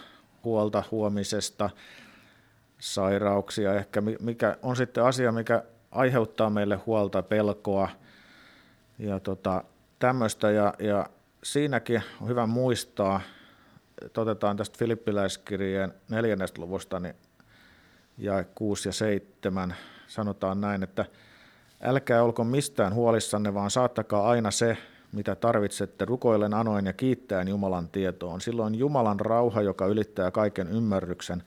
huolta 0.45 0.85
huomisesta, 0.91 1.71
sairauksia, 2.95 3.75
ehkä 3.75 4.03
mikä 4.21 4.57
on 4.63 4.77
sitten 4.77 5.05
asia, 5.05 5.33
mikä 5.33 5.63
aiheuttaa 5.91 6.51
meille 6.51 6.77
huolta, 6.77 7.23
pelkoa 7.23 7.89
ja 8.99 9.21
tota, 9.21 9.65
tämmöistä. 9.99 10.51
Ja, 10.51 10.75
ja 10.79 11.07
siinäkin 11.43 12.03
on 12.21 12.29
hyvä 12.29 12.47
muistaa, 12.47 13.21
että 14.03 14.21
otetaan 14.21 14.57
tästä 14.57 14.79
Filippiläiskirjeen 14.79 15.95
neljännestä 16.09 16.61
luvusta, 16.61 17.01
niin 17.01 17.15
ja 18.19 18.45
6 18.55 18.89
ja 18.89 18.93
7 18.93 19.75
sanotaan 20.07 20.61
näin, 20.61 20.83
että 20.83 21.05
älkää 21.83 22.23
olko 22.23 22.45
mistään 22.45 22.95
huolissanne, 22.95 23.55
vaan 23.55 23.71
saattakaa 23.71 24.29
aina 24.29 24.51
se, 24.51 24.79
mitä 25.13 25.35
tarvitsette 25.35 26.05
rukoillen, 26.05 26.55
anoin 26.55 26.87
ja 26.87 26.93
kiittäen 26.93 27.49
Jumalan 27.49 27.89
tietoon. 27.89 28.41
Silloin 28.41 28.75
Jumalan 28.75 29.21
rauha, 29.21 29.63
joka 29.63 29.87
ylittää 29.87 30.31
kaiken 30.31 30.69
ymmärryksen, 30.69 31.43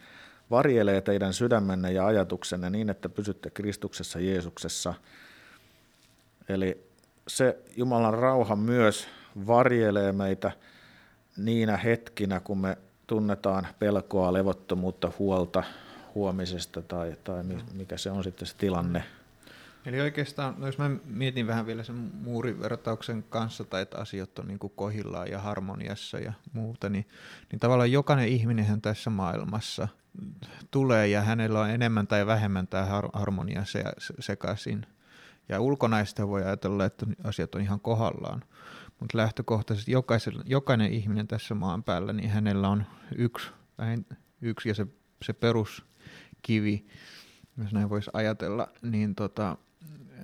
varjelee 0.52 1.02
teidän 1.02 1.34
sydämenne 1.34 1.92
ja 1.92 2.06
ajatuksenne 2.06 2.70
niin, 2.70 2.90
että 2.90 3.10
pysytte 3.10 3.50
Kristuksessa 3.50 4.20
Jeesuksessa. 4.20 4.94
Eli 6.50 6.90
se 7.28 7.58
Jumalan 7.76 8.14
rauha 8.14 8.56
myös 8.56 9.08
varjelee 9.48 10.12
meitä 10.12 10.52
niinä 11.38 11.78
hetkinä, 11.78 12.40
kun 12.40 12.58
me 12.58 12.78
tunnetaan 13.08 13.68
pelkoa, 13.80 14.34
levottomuutta, 14.34 15.12
huolta 15.20 15.64
huomisesta 16.16 16.82
tai, 16.82 17.16
tai 17.24 17.44
mikä 17.74 17.98
se 17.98 18.12
on 18.12 18.24
sitten 18.24 18.48
se 18.48 18.56
tilanne. 18.58 19.04
Eli 19.86 20.02
oikeastaan, 20.02 20.56
no 20.58 20.66
jos 20.66 20.78
mä 20.78 20.92
mietin 21.06 21.48
vähän 21.48 21.66
vielä 21.66 21.84
sen 21.84 21.96
muurivertauksen 21.96 23.24
kanssa, 23.30 23.64
tai 23.64 23.82
että 23.82 23.98
asiat 23.98 24.40
on 24.40 24.48
niin 24.48 24.60
kohillaan 24.76 25.32
ja 25.32 25.40
harmoniassa 25.40 26.20
ja 26.20 26.34
muuta, 26.54 26.90
niin, 26.90 27.06
niin 27.52 27.60
tavallaan 27.60 27.92
jokainen 27.92 28.28
ihminen 28.28 28.82
tässä 28.82 29.10
maailmassa 29.10 29.88
tulee 30.72 31.08
ja 31.08 31.22
hänellä 31.22 31.60
on 31.60 31.70
enemmän 31.70 32.08
tai 32.08 32.26
vähemmän 32.26 32.68
tämä 32.68 33.02
harmonia 33.14 33.66
se, 33.66 33.84
sekaisin. 34.20 34.86
Ja 35.50 35.62
ulkonaista 35.62 36.28
voi 36.28 36.44
ajatella, 36.44 36.86
että 36.86 37.06
asiat 37.24 37.56
on 37.56 37.62
ihan 37.62 37.80
kohdallaan. 37.80 38.44
Mutta 39.00 39.18
lähtökohtaisesti 39.18 39.92
jokainen 40.46 40.94
ihminen 40.94 41.28
tässä 41.28 41.56
maan 41.56 41.84
päällä, 41.84 42.14
niin 42.14 42.30
hänellä 42.30 42.70
on 42.70 42.86
yksi, 43.16 43.52
yksi 44.42 44.70
ja 44.70 44.76
se, 44.76 44.88
se 45.26 45.34
peruskivi, 45.34 46.88
jos 47.58 47.74
näin 47.74 47.90
voisi 47.90 48.12
ajatella, 48.14 48.68
niin, 48.82 49.16
tota, 49.16 49.58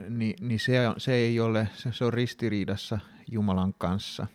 niin, 0.10 0.36
niin 0.48 0.60
se, 0.60 0.88
on, 0.88 0.96
se 0.98 1.14
ei 1.14 1.40
ole, 1.40 1.68
se, 1.74 1.92
se 1.92 2.06
on 2.06 2.14
ristiriidassa 2.14 3.00
Jumalan 3.32 3.74
kanssa. 3.78 4.28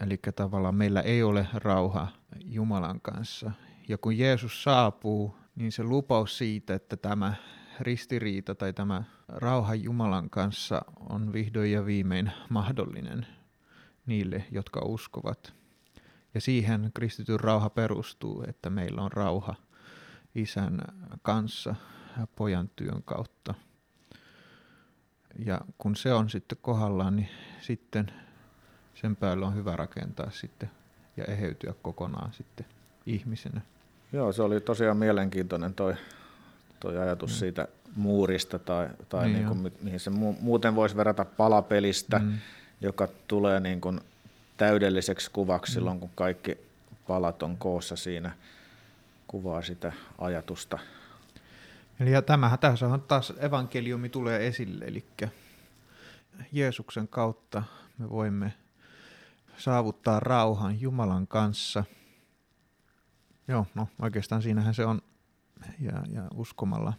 Eli 0.00 0.18
tavallaan 0.36 0.74
meillä 0.74 1.00
ei 1.00 1.22
ole 1.22 1.46
rauha 1.54 2.08
Jumalan 2.44 3.00
kanssa. 3.00 3.50
Ja 3.88 3.98
kun 3.98 4.18
Jeesus 4.18 4.62
saapuu, 4.62 5.36
niin 5.56 5.72
se 5.72 5.82
lupaus 5.82 6.38
siitä, 6.38 6.74
että 6.74 6.96
tämä 6.96 7.34
ristiriita 7.80 8.54
tai 8.54 8.72
tämä 8.72 9.04
rauha 9.28 9.74
Jumalan 9.74 10.30
kanssa 10.30 10.82
on 11.10 11.32
vihdoin 11.32 11.72
ja 11.72 11.86
viimein 11.86 12.32
mahdollinen 12.48 13.26
niille, 14.06 14.44
jotka 14.50 14.80
uskovat. 14.80 15.54
Ja 16.34 16.40
siihen 16.40 16.90
kristityn 16.94 17.40
rauha 17.40 17.70
perustuu, 17.70 18.44
että 18.48 18.70
meillä 18.70 19.02
on 19.02 19.12
rauha 19.12 19.54
isän 20.34 20.80
kanssa 21.22 21.74
ja 22.18 22.26
pojan 22.26 22.70
työn 22.76 23.02
kautta. 23.02 23.54
Ja 25.38 25.60
kun 25.78 25.96
se 25.96 26.14
on 26.14 26.30
sitten 26.30 26.58
kohdallaan, 26.62 27.16
niin 27.16 27.28
sitten 27.60 28.12
sen 28.94 29.16
päälle 29.16 29.46
on 29.46 29.54
hyvä 29.54 29.76
rakentaa 29.76 30.30
sitten 30.30 30.70
ja 31.16 31.24
eheytyä 31.24 31.74
kokonaan 31.82 32.32
sitten 32.32 32.66
ihmisenä. 33.06 33.60
Joo, 34.14 34.32
se 34.32 34.42
oli 34.42 34.60
tosiaan 34.60 34.96
mielenkiintoinen 34.96 35.74
toi, 35.74 35.94
toi 36.80 36.98
ajatus 36.98 37.30
mm. 37.30 37.34
siitä 37.34 37.68
muurista 37.96 38.58
tai, 38.58 38.88
tai 39.08 39.24
niin 39.24 39.34
niin 39.36 39.46
kuin, 39.46 39.72
mihin 39.82 40.00
se 40.00 40.10
muuten 40.40 40.74
voisi 40.74 40.96
verrata 40.96 41.24
palapelistä, 41.24 42.18
mm. 42.18 42.38
joka 42.80 43.08
tulee 43.28 43.60
niin 43.60 43.80
kuin 43.80 44.00
täydelliseksi 44.56 45.30
kuvaksi 45.30 45.72
mm. 45.72 45.74
silloin, 45.74 46.00
kun 46.00 46.10
kaikki 46.14 46.58
palat 47.06 47.42
on 47.42 47.56
koossa 47.56 47.96
siinä, 47.96 48.32
kuvaa 49.26 49.62
sitä 49.62 49.92
ajatusta. 50.18 50.78
Eli 52.00 52.12
ja 52.12 52.22
tämähän 52.22 52.58
tässä 52.58 52.86
on 52.86 53.00
taas 53.00 53.32
evankeliumi 53.40 54.08
tulee 54.08 54.46
esille, 54.46 54.84
eli 54.84 55.04
Jeesuksen 56.52 57.08
kautta 57.08 57.62
me 57.98 58.10
voimme 58.10 58.52
saavuttaa 59.56 60.20
rauhan 60.20 60.80
Jumalan 60.80 61.26
kanssa. 61.26 61.84
Joo, 63.48 63.66
no 63.74 63.88
oikeastaan 64.02 64.42
siinähän 64.42 64.74
se 64.74 64.84
on, 64.86 65.02
ja, 65.80 66.02
ja 66.10 66.28
uskomalla 66.34 66.92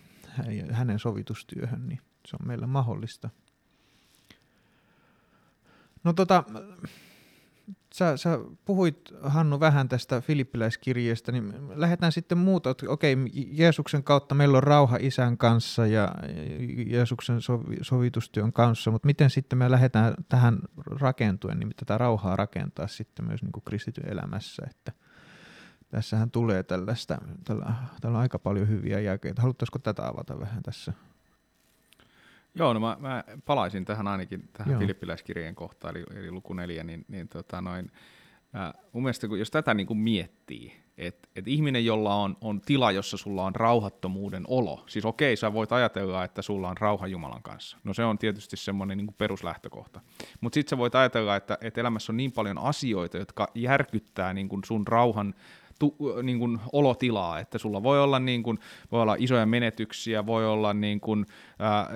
hänen 0.72 1.00
sovitustyöhön, 1.00 1.88
niin 1.88 2.00
se 2.28 2.38
on 2.42 2.48
meillä 2.48 2.68
mahdollista. 2.68 3.30
No 6.04 6.14
tota, 6.14 6.44
sä, 7.94 8.18
sä 8.18 8.40
puhuit 8.66 9.14
Hannu 9.22 9.60
vähän 9.60 9.90
tästä 9.90 10.22
filippiläiskirjeestä, 10.22 11.32
niin 11.32 11.54
lähdetään 11.70 12.12
sitten 12.12 12.38
muuta. 12.38 12.76
Okei, 12.88 13.18
Jeesuksen 13.52 14.04
kautta 14.04 14.36
meillä 14.36 14.58
on 14.58 14.64
rauha 14.64 14.98
isän 15.00 15.38
kanssa 15.38 15.88
ja 15.88 16.12
Jeesuksen 16.86 17.40
sovitustyön 17.82 18.54
kanssa, 18.54 18.92
mutta 18.92 19.06
miten 19.06 19.30
sitten 19.30 19.60
me 19.60 19.72
lähdetään 19.72 20.14
tähän 20.30 20.60
rakentuen, 20.86 21.60
niin 21.60 21.72
tätä 21.76 21.98
rauhaa 21.98 22.36
rakentaa 22.36 22.88
sitten 22.88 23.26
myös 23.26 23.42
niin 23.42 23.52
kuin 23.52 23.64
kristityn 23.64 24.10
elämässä, 24.10 24.64
että 24.70 24.92
tässähän 25.96 26.32
tulee 26.32 26.64
tällaista, 26.64 27.18
tällä, 27.44 27.74
tällä 28.02 28.18
on 28.18 28.22
aika 28.22 28.40
paljon 28.40 28.70
hyviä 28.70 29.00
jälkeitä. 29.00 29.42
Haluaisiko 29.42 29.80
tätä 29.80 30.08
avata 30.08 30.40
vähän 30.40 30.64
tässä? 30.64 30.94
Joo, 32.56 32.74
no 32.74 32.80
mä, 32.80 32.98
mä 33.00 33.24
palaisin 33.46 33.86
tähän 33.86 34.08
ainakin 34.08 34.50
tähän 34.54 34.72
Joo. 34.72 34.80
filippiläiskirjeen 34.80 35.56
kohtaan, 35.56 35.98
eli, 35.98 36.06
eli 36.16 36.32
luku 36.32 36.54
neljä, 36.54 36.84
niin, 36.84 37.06
niin 37.08 37.28
tota 37.28 37.62
noin, 37.62 37.92
äh, 38.56 38.74
mun 38.92 39.04
mielestä 39.04 39.28
kun, 39.28 39.40
jos 39.40 39.52
tätä 39.52 39.74
niin 39.74 39.88
kuin 39.88 39.98
miettii, 39.98 40.74
että 40.98 41.30
et 41.36 41.48
ihminen, 41.48 41.86
jolla 41.86 42.16
on, 42.16 42.38
on 42.42 42.62
tila, 42.62 42.92
jossa 42.92 43.18
sulla 43.18 43.44
on 43.44 43.56
rauhattomuuden 43.56 44.44
olo, 44.48 44.84
siis 44.88 45.06
okei, 45.06 45.36
sä 45.36 45.54
voit 45.54 45.72
ajatella, 45.72 46.24
että 46.24 46.42
sulla 46.42 46.70
on 46.70 46.78
rauha 46.78 47.08
Jumalan 47.08 47.44
kanssa, 47.44 47.78
no 47.84 47.94
se 47.94 48.04
on 48.04 48.18
tietysti 48.18 48.58
semmoinen 48.58 48.98
niin 48.98 49.16
peruslähtökohta, 49.18 50.02
mutta 50.42 50.54
sitten 50.54 50.70
sä 50.70 50.78
voit 50.78 50.96
ajatella, 50.96 51.36
että, 51.36 51.58
että 51.62 51.82
elämässä 51.82 52.12
on 52.12 52.18
niin 52.18 52.32
paljon 52.32 52.58
asioita, 52.58 53.18
jotka 53.18 53.48
järkyttää 53.56 54.34
niin 54.34 54.50
kuin 54.50 54.62
sun 54.66 54.88
rauhan 54.88 55.34
tu, 55.80 55.96
niin 56.24 56.40
kuin 56.40 56.60
olotilaa, 56.72 57.40
että 57.40 57.58
sulla 57.58 57.84
voi 57.84 58.04
olla, 58.04 58.20
niin 58.20 58.44
kuin, 58.44 58.60
voi 58.92 59.02
olla 59.02 59.16
isoja 59.20 59.46
menetyksiä, 59.46 60.26
voi 60.26 60.48
olla 60.48 60.74
niin 60.74 61.00
kuin, 61.00 61.26
ää, 61.60 61.90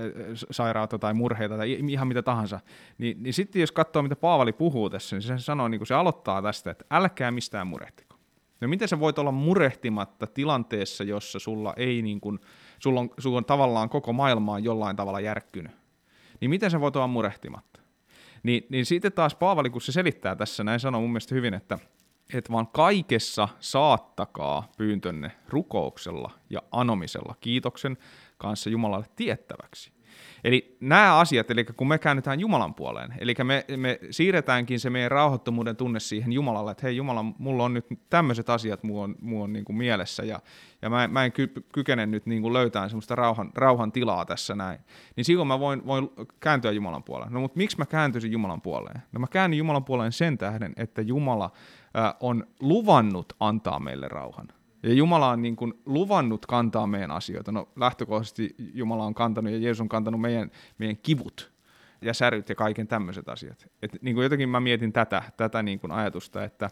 sairautta 0.52 1.00
tai 1.00 1.14
murheita 1.14 1.58
tai 1.58 1.78
ihan 1.88 2.08
mitä 2.08 2.22
tahansa, 2.22 2.60
niin, 2.98 3.24
niin 3.24 3.34
sitten 3.34 3.60
jos 3.60 3.72
katsoo, 3.72 4.02
mitä 4.02 4.16
Paavali 4.16 4.54
puhuu 4.54 4.90
tässä, 4.90 5.16
niin 5.16 5.24
se 5.24 5.38
sanoo, 5.38 5.68
niin 5.68 5.80
kuin 5.80 5.88
se 5.88 5.94
aloittaa 5.94 6.42
tästä, 6.42 6.72
että 6.72 6.86
älkää 6.92 7.32
mistään 7.32 7.68
murehtiko. 7.68 8.16
No 8.62 8.68
miten 8.68 8.88
sä 8.88 9.00
voit 9.00 9.20
olla 9.20 9.32
murehtimatta 9.32 10.28
tilanteessa, 10.28 11.04
jossa 11.04 11.40
sulla 11.40 11.74
ei 11.78 12.02
niin 12.02 12.22
kuin, 12.22 12.40
sulla 12.80 13.00
on, 13.00 13.10
sulla 13.18 13.38
on 13.38 13.46
tavallaan 13.46 13.90
koko 13.90 14.14
maailma 14.14 14.54
on 14.54 14.64
jollain 14.64 14.96
tavalla 14.96 15.20
järkkynyt? 15.20 15.72
Niin 16.42 16.50
miten 16.50 16.72
sä 16.72 16.80
voit 16.80 16.96
olla 16.96 17.08
murehtimatta? 17.08 17.80
Niin, 18.44 18.66
niin 18.70 18.86
sitten 18.86 19.12
taas 19.12 19.36
Paavali, 19.36 19.70
kun 19.70 19.82
se 19.82 19.92
selittää 19.92 20.36
tässä, 20.36 20.64
näin 20.64 20.80
sanoo 20.80 21.02
mun 21.02 21.10
mielestä 21.10 21.36
hyvin, 21.36 21.54
että– 21.54 21.80
että 22.34 22.54
vaan 22.54 22.68
kaikessa 22.68 23.48
saattakaa 23.60 24.72
pyyntönne 24.78 25.32
rukouksella 25.50 26.32
ja 26.50 26.62
anomisella 26.72 27.36
kiitoksen 27.40 27.98
kanssa 28.38 28.70
Jumalalle 28.70 29.06
tiettäväksi. 29.16 29.92
Eli 30.44 30.78
nämä 30.80 31.18
asiat, 31.18 31.52
eli 31.52 31.64
kun 31.64 31.88
me 31.88 31.98
käännytään 31.98 32.40
Jumalan 32.40 32.74
puoleen, 32.74 33.14
eli 33.20 33.36
me, 33.44 33.66
me 33.78 34.00
siirretäänkin 34.12 34.80
se 34.80 34.90
meidän 34.90 35.12
rauhoittomuuden 35.12 35.76
tunne 35.76 36.00
siihen 36.00 36.32
Jumalalle, 36.32 36.72
että 36.72 36.88
hei 36.88 36.98
Jumala, 36.98 37.24
mulla 37.38 37.64
on 37.64 37.74
nyt 37.74 37.86
tämmöiset 38.10 38.50
asiat 38.50 38.84
mulla 38.84 39.04
on, 39.04 39.16
mulla 39.22 39.44
on 39.44 39.54
niin 39.54 39.66
kuin 39.66 39.76
mielessä, 39.76 40.24
ja, 40.24 40.40
ja 40.82 40.90
mä, 40.90 41.08
mä 41.08 41.26
en 41.26 41.32
ky, 41.32 41.54
kykene 41.74 42.06
nyt 42.06 42.26
niin 42.26 42.42
kuin 42.42 42.54
löytämään 42.54 42.90
semmoista 42.90 43.16
rauhan, 43.16 43.52
rauhan 43.56 43.92
tilaa 43.92 44.26
tässä 44.26 44.56
näin, 44.56 44.80
niin 45.16 45.26
silloin 45.26 45.48
mä 45.48 45.60
voin, 45.60 45.86
voin 45.86 46.10
kääntyä 46.40 46.72
Jumalan 46.72 47.04
puoleen. 47.04 47.34
No 47.34 47.40
mutta 47.40 47.58
miksi 47.58 47.78
mä 47.78 47.86
kääntyisin 47.86 48.32
Jumalan 48.32 48.62
puoleen? 48.62 49.02
No 49.12 49.20
mä 49.20 49.28
käännyin 49.28 49.58
Jumalan 49.58 49.86
puoleen 49.86 50.12
sen 50.12 50.38
tähden, 50.38 50.74
että 50.78 51.02
Jumala 51.02 51.52
on 52.20 52.48
luvannut 52.60 53.34
antaa 53.40 53.80
meille 53.80 54.08
rauhan. 54.08 54.48
Ja 54.84 54.94
Jumala 54.94 55.30
on 55.30 55.42
niin 55.42 55.56
kuin 55.56 55.74
luvannut 55.86 56.46
kantaa 56.46 56.88
meidän 56.88 57.12
asioita. 57.12 57.52
No 57.52 57.70
lähtökohtaisesti 57.76 58.56
Jumala 58.74 59.06
on 59.06 59.14
kantanut 59.14 59.54
ja 59.54 59.60
Jeesus 59.60 59.82
on 59.82 59.90
kantanut 59.90 60.22
meidän, 60.22 60.52
meidän 60.78 60.98
kivut 60.98 61.52
ja 62.02 62.14
säryt 62.14 62.50
ja 62.50 62.56
kaiken 62.56 62.88
tämmöiset 62.88 63.30
asiat. 63.30 63.68
Et 63.82 63.98
niin 64.02 64.16
kuin 64.16 64.24
jotenkin 64.24 64.50
mä 64.50 64.60
mietin 64.60 64.94
tätä, 64.94 65.24
tätä 65.38 65.64
niin 65.64 65.80
kuin 65.80 65.92
ajatusta, 65.92 66.44
että, 66.44 66.70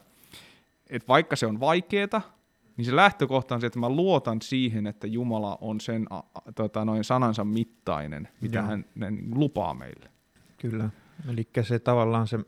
että 0.90 1.08
vaikka 1.08 1.36
se 1.36 1.46
on 1.46 1.60
vaikeaa, 1.60 2.38
niin 2.78 2.86
se 2.86 2.96
lähtökohta 2.96 3.56
on 3.56 3.62
se, 3.62 3.68
että 3.68 3.80
mä 3.80 3.90
luotan 3.90 4.42
siihen, 4.42 4.88
että 4.88 5.08
Jumala 5.08 5.58
on 5.62 5.82
sen 5.82 6.08
a, 6.10 6.22
tota, 6.56 6.86
noin 6.86 7.04
sanansa 7.04 7.44
mittainen, 7.44 8.28
mitä 8.42 8.60
Joo. 8.60 8.68
hän, 8.68 8.86
hän 9.02 9.18
lupaa 9.36 9.74
meille. 9.74 10.10
Kyllä. 10.58 10.90
Eli 11.30 11.48
se 11.62 11.80
tavallaan 11.80 12.28
se 12.28 12.40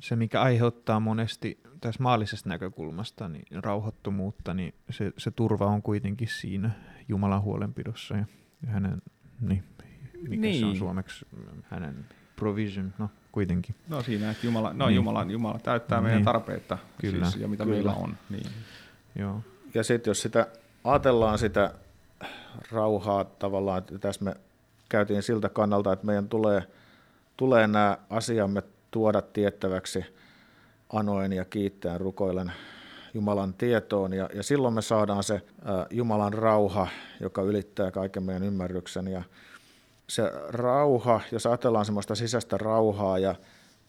se, 0.00 0.16
mikä 0.16 0.42
aiheuttaa 0.42 1.00
monesti 1.00 1.60
tässä 1.80 2.02
maallisesta 2.02 2.48
näkökulmasta 2.48 3.28
niin 3.28 3.64
rauhoittomuutta, 3.64 4.54
niin 4.54 4.74
se, 4.90 5.12
se 5.18 5.30
turva 5.30 5.66
on 5.66 5.82
kuitenkin 5.82 6.28
siinä 6.28 6.70
Jumalan 7.08 7.42
huolenpidossa 7.42 8.16
ja, 8.16 8.24
ja 8.66 8.72
hänen, 8.72 9.02
niin, 9.40 9.64
mikä 10.28 10.40
niin. 10.40 10.58
se 10.58 10.64
on 10.64 10.70
niin. 10.70 10.78
suomeksi, 10.78 11.26
hänen 11.62 12.06
provision, 12.36 12.94
no 12.98 13.10
kuitenkin. 13.32 13.74
No 13.88 14.02
siinä, 14.02 14.30
että 14.30 14.46
Jumala, 14.46 14.72
no 14.72 14.86
niin. 14.86 14.96
Jumala, 14.96 15.24
Jumala 15.24 15.58
täyttää 15.58 16.00
meidän 16.00 16.18
niin. 16.18 16.24
tarpeita 16.24 16.78
Kyllä. 17.00 17.30
Siis, 17.30 17.42
ja 17.42 17.48
mitä 17.48 17.64
Kyllä. 17.64 17.76
meillä 17.76 17.92
on. 17.92 18.16
Niin. 18.30 18.46
Joo. 19.14 19.40
Ja 19.74 19.82
sitten 19.82 20.10
jos 20.10 20.22
sitä 20.22 20.46
ajatellaan 20.84 21.38
sitä 21.38 21.74
rauhaa 22.72 23.24
tavallaan, 23.24 23.78
että 23.78 23.98
tässä 23.98 24.24
me 24.24 24.34
käytiin 24.88 25.22
siltä 25.22 25.48
kannalta, 25.48 25.92
että 25.92 26.06
meidän 26.06 26.28
tulee, 26.28 26.62
tulee 27.36 27.66
nämä 27.66 27.98
asiamme 28.10 28.62
tuoda 28.94 29.22
tiettäväksi 29.22 30.04
anoen 30.92 31.32
ja 31.32 31.44
kiittäen 31.44 32.00
rukoilen 32.00 32.52
Jumalan 33.14 33.54
tietoon. 33.54 34.12
Ja, 34.12 34.28
ja 34.34 34.42
silloin 34.42 34.74
me 34.74 34.82
saadaan 34.82 35.22
se 35.22 35.34
ä, 35.34 35.40
Jumalan 35.90 36.32
rauha, 36.32 36.88
joka 37.20 37.42
ylittää 37.42 37.90
kaiken 37.90 38.22
meidän 38.22 38.42
ymmärryksen. 38.42 39.08
Ja 39.08 39.22
se 40.08 40.22
rauha, 40.48 41.20
jos 41.32 41.46
ajatellaan 41.46 41.84
semmoista 41.84 42.14
sisäistä 42.14 42.58
rauhaa 42.58 43.18
ja 43.18 43.34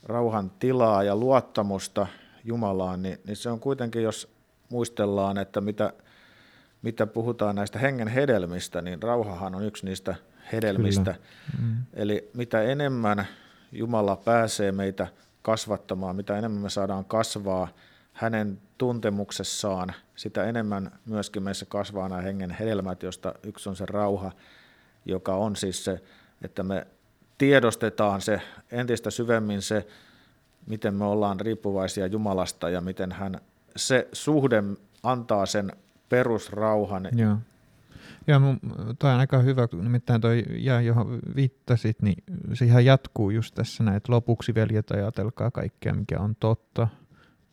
rauhan 0.04 0.52
tilaa 0.60 1.04
ja 1.04 1.15
luottamusta 1.15 2.08
Jumalaan, 2.44 3.02
niin, 3.02 3.20
niin 3.28 3.38
se 3.38 3.50
on 3.50 3.60
kuitenkin, 3.60 4.04
jos 4.04 4.34
muistellaan, 4.70 5.38
että 5.38 5.62
mitä, 5.62 5.94
mitä 6.82 7.08
puhutaan 7.08 7.56
näistä 7.56 7.80
hengen 7.80 8.08
hedelmistä, 8.08 8.82
niin 8.82 9.04
rauhahan 9.04 9.56
on 9.56 9.65
yksi 9.65 9.86
niistä 9.86 10.15
hedelmistä. 10.52 11.15
Mm. 11.62 11.76
Eli 11.94 12.30
mitä 12.34 12.62
enemmän 12.62 13.28
Jumala 13.71 14.15
pääsee 14.15 14.71
meitä 14.71 15.08
kasvattamaan, 15.41 16.15
mitä 16.15 16.38
enemmän 16.38 16.62
me 16.62 16.69
saadaan 16.69 17.06
kasvaa 17.06 17.67
hänen 18.13 18.62
tuntemuksessaan, 18.78 19.93
sitä 20.15 20.43
enemmän 20.43 20.91
myöskin 21.06 21.43
meissä 21.43 21.65
kasvaa 21.65 22.10
nämä 22.10 22.21
hengen 22.21 22.51
hedelmät, 22.51 23.04
josta 23.04 23.34
yksi 23.43 23.69
on 23.69 23.75
se 23.75 23.86
rauha, 23.86 24.32
joka 25.06 25.36
on 25.36 25.56
siis 25.56 25.86
se, 25.86 26.01
että 26.41 26.63
me 26.63 26.88
tiedostetaan 27.38 28.21
se 28.21 28.41
entistä 28.71 29.10
syvemmin 29.12 29.62
se, 29.62 29.88
miten 30.67 30.93
me 30.93 31.06
ollaan 31.06 31.39
riippuvaisia 31.39 32.08
Jumalasta 32.08 32.69
ja 32.69 32.82
miten 32.82 33.12
hän 33.12 33.41
se 33.75 34.08
suhde 34.13 34.63
antaa 35.04 35.45
sen 35.45 35.71
perusrauhan, 36.10 37.10
Joo. 37.15 37.38
Joo, 38.28 38.40
toi 39.00 39.14
on 39.14 39.20
aika 39.20 39.40
hyvä, 39.40 39.68
nimittäin 39.82 40.22
toi 40.22 40.44
ja 40.50 40.82
johon 40.82 41.20
viittasit, 41.36 42.02
niin 42.02 42.24
se 42.54 42.66
jatkuu 42.66 43.30
just 43.30 43.56
tässä 43.56 43.84
näin, 43.84 43.98
että 43.98 44.12
lopuksi 44.12 44.56
veljet 44.56 44.92
ajatelkaa 44.92 45.52
kaikkea, 45.52 45.94
mikä 45.94 46.20
on 46.20 46.36
totta, 46.36 46.88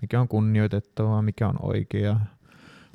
mikä 0.01 0.21
on 0.21 0.29
kunnioitettavaa, 0.29 1.23
mikä 1.23 1.49
on 1.49 1.57
oikea, 1.63 2.21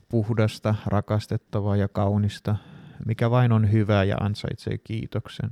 puhdasta, 0.10 0.76
rakastettavaa 0.86 1.76
ja 1.76 1.88
kaunista, 1.88 2.56
mikä 3.06 3.32
vain 3.32 3.52
on 3.52 3.72
hyvää 3.72 4.04
ja 4.04 4.18
ansaitsee 4.18 4.78
kiitoksen. 4.78 5.52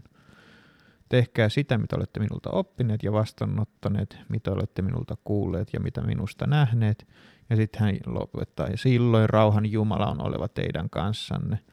Tehkää 1.09 1.49
sitä, 1.49 1.77
mitä 1.77 1.95
olette 1.95 2.19
minulta 2.19 2.49
oppineet 2.49 3.03
ja 3.03 3.11
vastaanottaneet, 3.11 4.17
mitä 4.29 4.51
olette 4.51 4.81
minulta 4.81 5.17
kuulleet 5.23 5.69
ja 5.73 5.79
mitä 5.79 6.01
minusta 6.01 6.47
nähneet. 6.47 7.07
Ja 7.49 7.55
sitten 7.55 7.81
hän 7.81 7.97
lopettaa, 8.05 8.67
ja 8.67 8.77
silloin 8.77 9.29
rauhan 9.29 9.71
Jumala 9.71 10.05
on 10.05 10.21
oleva 10.21 10.47
teidän 10.47 10.89
kanssanne– 10.89 11.59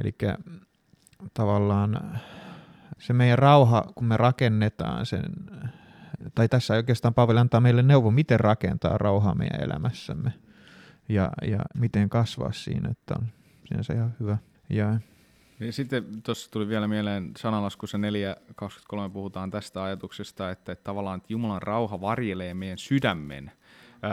Eli 0.00 0.14
tavallaan 1.34 2.20
se 2.98 3.12
meidän 3.12 3.38
rauha, 3.38 3.92
kun 3.94 4.06
me 4.06 4.16
rakennetaan 4.16 5.06
sen, 5.06 5.24
tai 6.34 6.48
tässä 6.48 6.74
oikeastaan 6.74 7.14
Paavali 7.14 7.38
antaa 7.38 7.60
meille 7.60 7.82
neuvo, 7.82 8.10
miten 8.10 8.40
rakentaa 8.40 8.98
rauhaa 8.98 9.34
meidän 9.34 9.62
elämässämme 9.62 10.32
ja, 11.08 11.30
ja 11.42 11.58
miten 11.74 12.08
kasvaa 12.08 12.52
siinä, 12.52 12.88
että 12.90 13.14
on 13.18 13.26
sinänsä 13.68 13.94
ihan 13.94 14.14
hyvä. 14.20 14.38
Ja, 14.70 15.00
ja 15.60 15.72
sitten 15.72 16.22
tuossa 16.22 16.50
tuli 16.50 16.68
vielä 16.68 16.88
mieleen 16.88 17.32
sanalaskussa 17.36 17.98
4.23 19.08 19.10
puhutaan 19.12 19.50
tästä 19.50 19.82
ajatuksesta, 19.82 20.50
että, 20.50 20.72
että 20.72 20.84
tavallaan 20.84 21.16
että 21.16 21.32
Jumalan 21.32 21.62
rauha 21.62 22.00
varjelee 22.00 22.54
meidän 22.54 22.78
sydämen 22.78 23.52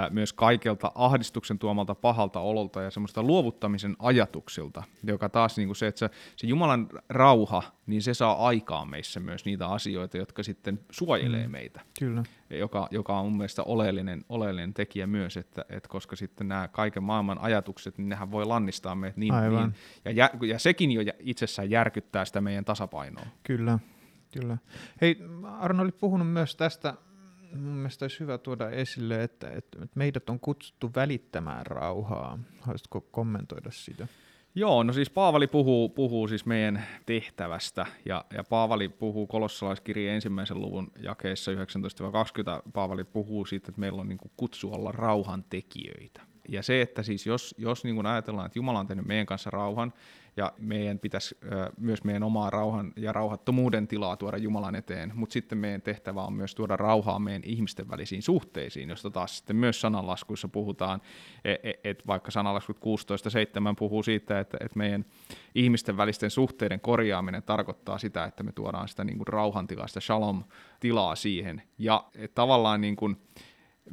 myös 0.09 0.33
kaikelta 0.33 0.91
ahdistuksen 0.95 1.59
tuomalta 1.59 1.95
pahalta 1.95 2.39
ololta 2.39 2.81
ja 2.81 2.91
semmoista 2.91 3.23
luovuttamisen 3.23 3.95
ajatuksilta, 3.99 4.83
joka 5.03 5.29
taas 5.29 5.57
niin 5.57 5.67
kuin 5.67 5.75
se, 5.75 5.87
että 5.87 5.99
se, 5.99 6.09
se 6.35 6.47
Jumalan 6.47 6.89
rauha, 7.09 7.63
niin 7.87 8.01
se 8.01 8.13
saa 8.13 8.47
aikaan 8.47 8.89
meissä 8.89 9.19
myös 9.19 9.45
niitä 9.45 9.67
asioita, 9.67 10.17
jotka 10.17 10.43
sitten 10.43 10.79
suojelee 10.91 11.47
mm. 11.47 11.51
meitä. 11.51 11.81
Kyllä. 11.99 12.23
Joka, 12.49 12.87
joka 12.91 13.19
on 13.19 13.25
mun 13.25 13.37
mielestä 13.37 13.63
oleellinen, 13.63 14.25
oleellinen 14.29 14.73
tekijä 14.73 15.07
myös, 15.07 15.37
että, 15.37 15.65
että 15.69 15.89
koska 15.89 16.15
sitten 16.15 16.47
nämä 16.47 16.67
kaiken 16.67 17.03
maailman 17.03 17.39
ajatukset, 17.41 17.97
niin 17.97 18.09
nehän 18.09 18.31
voi 18.31 18.45
lannistaa 18.45 18.95
meitä 18.95 19.19
niin, 19.19 19.33
Aivan. 19.33 19.63
niin 20.05 20.17
ja, 20.17 20.25
ja, 20.25 20.47
ja 20.47 20.59
sekin 20.59 20.91
jo 20.91 21.01
itsessään 21.19 21.69
järkyttää 21.69 22.25
sitä 22.25 22.41
meidän 22.41 22.65
tasapainoa. 22.65 23.25
Kyllä, 23.43 23.79
kyllä. 24.33 24.57
Hei, 25.01 25.17
Arno 25.59 25.83
oli 25.83 25.91
puhunut 25.91 26.31
myös 26.31 26.55
tästä 26.55 26.93
mun 27.55 27.73
mielestä 27.73 28.05
olisi 28.05 28.19
hyvä 28.19 28.37
tuoda 28.37 28.69
esille, 28.69 29.23
että, 29.23 29.49
että 29.49 29.77
meidät 29.95 30.29
on 30.29 30.39
kutsuttu 30.39 30.91
välittämään 30.95 31.65
rauhaa. 31.65 32.39
Haluaisitko 32.59 33.01
kommentoida 33.01 33.71
sitä? 33.71 34.07
Joo, 34.55 34.83
no 34.83 34.93
siis 34.93 35.09
Paavali 35.09 35.47
puhuu, 35.47 35.89
puhuu 35.89 36.27
siis 36.27 36.45
meidän 36.45 36.85
tehtävästä, 37.05 37.85
ja, 38.05 38.25
ja 38.33 38.43
Paavali 38.43 38.89
puhuu 38.89 39.27
kolossalaiskirjan 39.27 40.15
ensimmäisen 40.15 40.61
luvun 40.61 40.91
jakeessa 40.99 41.51
19-20, 41.51 41.55
Paavali 42.73 43.03
puhuu 43.03 43.45
siitä, 43.45 43.65
että 43.69 43.79
meillä 43.79 44.01
on 44.01 44.07
niin 44.07 44.19
kutsu 44.37 44.73
olla 44.73 44.91
rauhan 44.91 45.43
tekijöitä. 45.49 46.21
Ja 46.49 46.63
se, 46.63 46.81
että 46.81 47.03
siis 47.03 47.25
jos, 47.25 47.55
jos 47.57 47.83
niin 47.83 47.95
kuin 47.95 48.05
ajatellaan, 48.05 48.45
että 48.45 48.59
Jumala 48.59 48.79
on 48.79 48.87
tehnyt 48.87 49.05
meidän 49.05 49.25
kanssa 49.25 49.49
rauhan, 49.49 49.93
ja 50.37 50.53
meidän 50.57 50.99
pitäisi 50.99 51.37
myös 51.77 52.03
meidän 52.03 52.23
omaa 52.23 52.49
rauhan 52.49 52.93
ja 52.95 53.13
rauhattomuuden 53.13 53.87
tilaa 53.87 54.17
tuoda 54.17 54.37
Jumalan 54.37 54.75
eteen, 54.75 55.11
mutta 55.15 55.33
sitten 55.33 55.57
meidän 55.57 55.81
tehtävä 55.81 56.21
on 56.23 56.33
myös 56.33 56.55
tuoda 56.55 56.77
rauhaa 56.77 57.19
meidän 57.19 57.41
ihmisten 57.45 57.89
välisiin 57.89 58.21
suhteisiin, 58.21 58.89
josta 58.89 59.09
taas 59.09 59.37
sitten 59.37 59.55
myös 59.55 59.81
sananlaskuissa 59.81 60.47
puhutaan, 60.47 61.01
että 61.43 61.69
e, 61.69 61.73
et 61.89 62.07
vaikka 62.07 62.31
sananlaskut 62.31 62.77
16.7 62.77 62.81
puhuu 63.77 64.03
siitä, 64.03 64.39
että 64.39 64.57
et 64.61 64.75
meidän 64.75 65.05
ihmisten 65.55 65.97
välisten 65.97 66.31
suhteiden 66.31 66.79
korjaaminen 66.79 67.43
tarkoittaa 67.43 67.97
sitä, 67.97 68.25
että 68.25 68.43
me 68.43 68.51
tuodaan 68.51 68.87
sitä 68.87 69.03
niin 69.03 69.27
rauhantilaa, 69.27 69.87
sitä 69.87 69.99
shalom-tilaa 69.99 71.15
siihen, 71.15 71.61
ja 71.77 72.03
et 72.15 72.35
tavallaan 72.35 72.81
niin 72.81 72.95
kuin, 72.95 73.17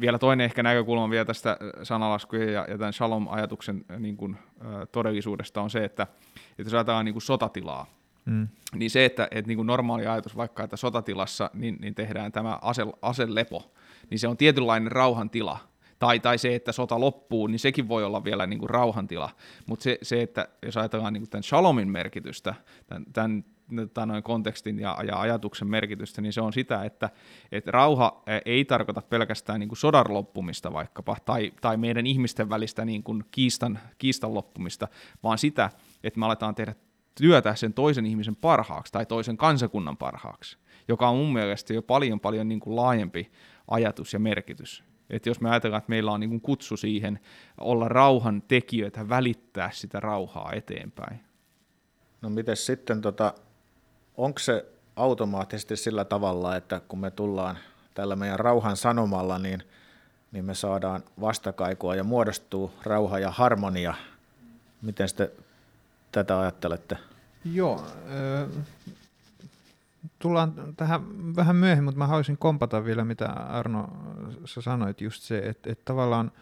vielä 0.01 0.19
toinen 0.19 0.45
ehkä 0.45 0.63
näkökulma 0.63 1.11
vielä 1.11 1.25
tästä 1.25 1.57
sanalaskujen 1.83 2.53
ja, 2.53 2.67
ja 2.69 2.79
tämän 2.79 2.93
shalom-ajatuksen 2.93 3.85
niin 3.99 4.17
kuin, 4.17 4.37
ä, 4.61 4.87
todellisuudesta 4.87 5.61
on 5.61 5.71
se, 5.71 5.85
että, 5.85 6.03
että 6.33 6.63
jos 6.63 6.75
ajatellaan 6.75 7.05
niin 7.05 7.15
kuin 7.15 7.23
sotatilaa, 7.23 7.87
mm. 8.25 8.49
niin 8.75 8.91
se, 8.91 9.05
että, 9.05 9.29
että 9.31 9.49
niin 9.49 9.57
kuin 9.57 9.67
normaali 9.67 10.07
ajatus 10.07 10.37
vaikka, 10.37 10.65
että 10.65 10.77
sotatilassa 10.77 11.51
niin, 11.55 11.77
niin 11.81 11.95
tehdään 11.95 12.33
tämä 12.33 12.59
ase, 12.63 12.83
aselepo, 13.03 13.73
niin 14.11 14.19
se 14.19 14.29
on 14.29 14.37
tietynlainen 14.37 14.93
rauhantila, 14.93 15.59
tai, 15.99 16.21
tai 16.21 16.39
se, 16.39 16.55
että 16.55 16.73
sota 16.73 17.01
loppuu, 17.01 17.47
niin 17.47 17.59
sekin 17.59 17.89
voi 17.89 18.05
olla 18.05 18.25
vielä 18.25 18.47
niin 18.47 18.59
kuin 18.59 18.71
rauhantila. 18.71 19.31
Mutta 19.67 19.83
se, 19.83 19.99
se, 20.03 20.23
että 20.23 20.49
jos 20.63 20.77
ajatellaan 20.77 21.13
niin 21.13 21.23
kuin 21.23 21.31
tämän 21.31 21.43
shalomin 21.43 21.89
merkitystä, 21.89 22.55
tämän, 22.87 23.05
tämän 23.13 23.45
tota, 23.77 24.07
noin 24.07 24.23
kontekstin 24.23 24.79
ja, 24.79 24.97
ja 25.07 25.21
ajatuksen 25.21 25.69
merkitystä, 25.69 26.23
niin 26.23 26.33
se 26.33 26.41
on 26.41 26.53
sitä, 26.53 26.85
että, 26.85 27.11
että 27.53 27.71
rauha 27.71 28.23
ei 28.45 28.65
tarkoita 28.65 29.03
pelkästään 29.03 29.61
niin 29.61 29.69
kuin 29.69 29.79
sodan 29.79 30.05
loppumista 30.09 30.73
vaikkapa, 30.73 31.17
tai, 31.25 31.53
tai 31.61 31.77
meidän 31.77 32.07
ihmisten 32.07 32.51
välistä 32.51 32.85
niin 32.85 33.03
kuin 33.03 33.25
kiistan, 33.31 33.79
kiistan 33.99 34.35
loppumista, 34.35 34.89
vaan 35.23 35.39
sitä, 35.39 35.71
että 36.05 36.21
me 36.21 36.27
aletaan 36.27 36.55
tehdä 36.55 36.75
työtä 37.15 37.55
sen 37.55 37.75
toisen 37.75 38.07
ihmisen 38.07 38.37
parhaaksi 38.37 38.93
tai 38.93 39.07
toisen 39.07 39.37
kansakunnan 39.37 39.97
parhaaksi, 39.97 40.59
joka 40.89 41.09
on 41.09 41.17
mun 41.17 41.33
mielestä 41.33 41.75
jo 41.75 41.83
paljon 41.83 42.21
paljon 42.21 42.49
niin 42.49 42.61
kuin 42.61 42.77
laajempi 42.77 43.31
ajatus 43.69 44.13
ja 44.13 44.19
merkitys. 44.19 44.85
Että 45.11 45.29
jos 45.29 45.41
me 45.41 45.51
ajatellaan, 45.51 45.79
että 45.79 45.91
meillä 45.91 46.13
on 46.13 46.21
niin 46.21 46.31
kuin 46.31 46.41
kutsu 46.41 46.77
siihen 46.77 47.21
olla 47.61 47.89
rauhan 47.89 48.43
tekijöitä, 48.49 49.09
välittää 49.09 49.71
sitä 49.73 50.01
rauhaa 50.01 50.53
eteenpäin. 50.53 51.21
No 52.23 52.31
miten 52.31 52.57
sitten 52.57 53.01
tota, 53.01 53.35
onko 54.21 54.39
se 54.39 54.67
automaattisesti 54.97 55.77
sillä 55.77 56.05
tavalla, 56.05 56.57
että 56.57 56.81
kun 56.89 56.99
me 56.99 57.11
tullaan 57.11 57.59
tällä 57.95 58.17
meidän 58.17 58.39
rauhan 58.39 58.77
sanomalla, 58.77 59.39
niin, 59.39 59.63
niin 60.33 60.45
me 60.45 60.55
saadaan 60.55 61.03
vastakaikua 61.21 61.95
ja 61.95 62.05
muodostuu 62.05 62.73
rauha 62.83 63.19
ja 63.19 63.31
harmonia. 63.31 63.95
Miten 64.83 65.09
te 65.17 65.31
tätä 66.13 66.41
ajattelette? 66.41 66.97
Joo, 67.45 67.85
tullaan 70.19 70.55
tähän 70.77 71.01
vähän 71.37 71.57
myöhemmin, 71.57 71.85
mutta 71.85 71.99
mä 71.99 72.07
haluaisin 72.07 72.39
kompata 72.39 72.85
vielä, 72.85 73.05
mitä 73.05 73.27
Arno 73.29 73.89
sä 74.45 74.61
sanoit, 74.61 75.01
just 75.01 75.23
se, 75.23 75.39
että, 75.39 75.73
että 75.73 75.85
tavallaan 75.85 76.33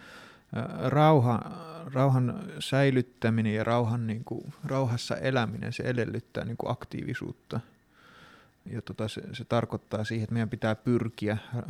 rauha, 0.88 1.40
rauhan 1.94 2.42
säilyttäminen 2.58 3.54
ja 3.54 3.64
rauhan, 3.64 4.06
niin 4.06 4.24
kuin, 4.24 4.52
rauhassa 4.64 5.16
eläminen, 5.16 5.72
se 5.72 5.82
edellyttää 5.82 6.44
niin 6.44 6.56
kuin 6.56 6.72
aktiivisuutta. 6.72 7.60
Ja 8.72 8.82
tota, 8.82 9.08
se, 9.08 9.22
se 9.32 9.44
tarkoittaa 9.44 10.04
siihen, 10.04 10.24
että 10.24 10.32
meidän 10.32 10.48
pitää 10.48 10.74
pyrkiä 10.74 11.32
äh, 11.32 11.62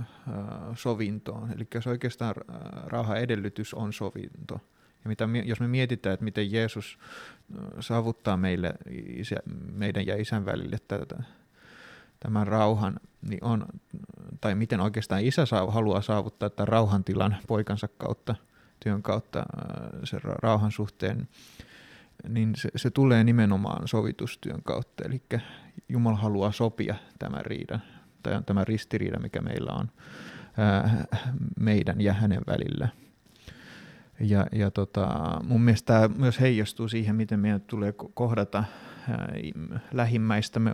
sovintoon. 0.75 1.53
Eli 1.53 1.67
jos 1.75 1.87
oikeastaan 1.87 2.35
rauhan 2.85 3.17
edellytys 3.17 3.75
on 3.75 3.93
sovinto. 3.93 4.61
Ja 5.05 5.09
mitä, 5.09 5.29
jos 5.45 5.61
me 5.61 5.69
mietitään, 5.69 6.15
että 6.15 6.25
miten 6.25 6.53
Jeesus 6.53 6.99
saavuttaa 7.81 8.37
meille, 8.37 8.75
isä, 9.07 9.37
meidän 9.73 10.07
ja 10.07 10.17
isän 10.17 10.47
välille 10.47 10.77
tätä, 10.89 11.23
tämän 12.21 12.47
rauhan, 12.47 13.01
niin 13.29 13.45
on, 13.45 13.67
tai 14.41 14.55
miten 14.55 14.81
oikeastaan 14.81 15.25
isä 15.25 15.47
saa, 15.47 15.71
haluaa 15.71 16.03
saavuttaa 16.03 16.51
tämän 16.51 16.69
rauhantilan 16.69 17.37
poikansa 17.47 17.89
kautta– 17.99 18.35
työn 18.81 19.03
kautta 19.03 19.39
äh, 19.39 20.01
sen 20.05 20.21
rauhan 20.23 20.73
suhteen, 20.73 21.29
niin 22.29 22.55
se, 22.57 22.69
se 22.77 22.91
tulee 22.91 23.25
nimenomaan 23.25 23.89
sovitustyön 23.89 24.63
kautta. 24.63 25.05
Eli 25.05 25.23
Jumala 25.89 26.17
haluaa 26.17 26.53
sopia 26.53 26.95
tämän 27.19 27.45
riidan, 27.45 27.83
tai 28.23 28.43
tämä 28.47 28.65
ristiriida, 28.65 29.19
mikä 29.19 29.41
meillä 29.41 29.73
on 29.73 29.91
äh, 30.59 31.07
meidän 31.61 32.01
ja 32.01 32.13
hänen 32.13 32.41
välillä. 32.47 32.89
Ja, 34.21 34.47
ja 34.53 34.71
tota, 34.71 35.09
mun 35.45 35.63
mielestä 35.63 35.87
tämä 35.87 36.09
myös 36.19 36.41
heijastuu 36.41 36.89
siihen, 36.89 37.17
miten 37.17 37.41
meidän 37.41 37.61
tulee 37.61 37.95
kohdata 38.15 38.59
äh, 38.59 38.67
lähimmäistämme, 39.93 40.73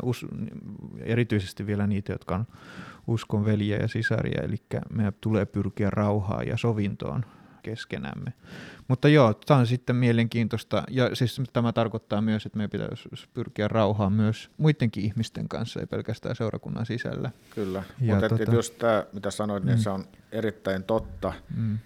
erityisesti 1.01 1.67
vielä 1.67 1.87
niitä, 1.87 2.13
jotka 2.13 2.35
on 2.35 2.47
uskon 3.07 3.45
veljiä 3.45 3.77
ja 3.77 3.89
sisaria, 3.89 4.43
eli 4.43 4.57
meidän 4.93 5.15
tulee 5.21 5.47
pyrkiä 5.47 5.91
rauhaan 5.91 6.47
ja 6.47 6.57
sovintoon 6.57 7.25
keskenämme. 7.65 8.33
Mutta 8.89 9.09
joo, 9.09 9.35
tämä 9.35 9.61
on 9.61 9.67
sitten 9.67 9.97
mielenkiintoista. 9.97 10.83
Ja 10.91 11.17
siis 11.17 11.41
tämä 11.53 11.73
tarkoittaa 11.73 12.21
myös, 12.23 12.47
että 12.47 12.57
meidän 12.57 12.71
pitäisi 12.71 13.09
pyrkiä 13.35 13.69
rauhaan 13.69 14.13
myös 14.13 14.51
muidenkin 14.59 15.05
ihmisten 15.05 15.49
kanssa, 15.49 15.81
ei 15.81 15.87
pelkästään 15.87 16.37
seurakunnan 16.37 16.87
sisällä. 16.87 17.31
Kyllä, 17.55 17.83
ja 18.01 18.15
mutta 18.15 18.29
tota, 18.29 18.55
just 18.55 18.79
tämä, 18.79 19.05
mitä 19.13 19.31
sanoit, 19.31 19.65
niin 19.65 19.79
mm. 19.79 19.83
se 19.83 19.91
on 19.91 20.05
erittäin 20.33 20.85
totta. 20.85 21.33
Mm. 21.57 21.79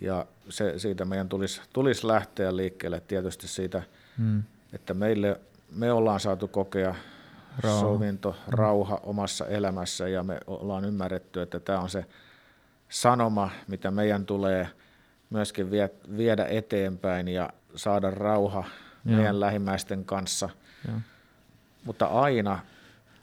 Ja 0.00 0.26
se, 0.48 0.78
siitä 0.78 1.04
meidän 1.04 1.28
tulisi, 1.28 1.60
tulisi 1.72 2.06
lähteä 2.06 2.56
liikkeelle 2.56 3.00
tietysti 3.00 3.48
siitä, 3.48 3.82
mm. 4.18 4.42
että 4.72 4.94
meille, 4.94 5.40
me 5.76 5.92
ollaan 5.92 6.20
saatu 6.20 6.48
kokea 6.48 6.94
rauha. 7.58 7.80
sovinto, 7.80 8.30
mm. 8.30 8.36
rauha 8.48 9.00
omassa 9.02 9.46
elämässä 9.46 10.08
ja 10.08 10.22
me 10.22 10.40
ollaan 10.46 10.84
ymmärretty, 10.84 11.42
että 11.42 11.60
tämä 11.60 11.80
on 11.80 11.90
se 11.90 12.06
sanoma, 12.88 13.50
mitä 13.68 13.90
meidän 13.90 14.26
tulee– 14.26 14.68
myöskin 15.30 15.70
vie, 15.70 15.90
viedä 16.16 16.46
eteenpäin 16.46 17.28
ja 17.28 17.50
saada 17.74 18.10
rauha 18.10 18.64
Joo. 19.04 19.16
meidän 19.16 19.40
lähimmäisten 19.40 20.04
kanssa. 20.04 20.48
Joo. 20.88 20.96
Mutta 21.84 22.06
aina... 22.06 22.58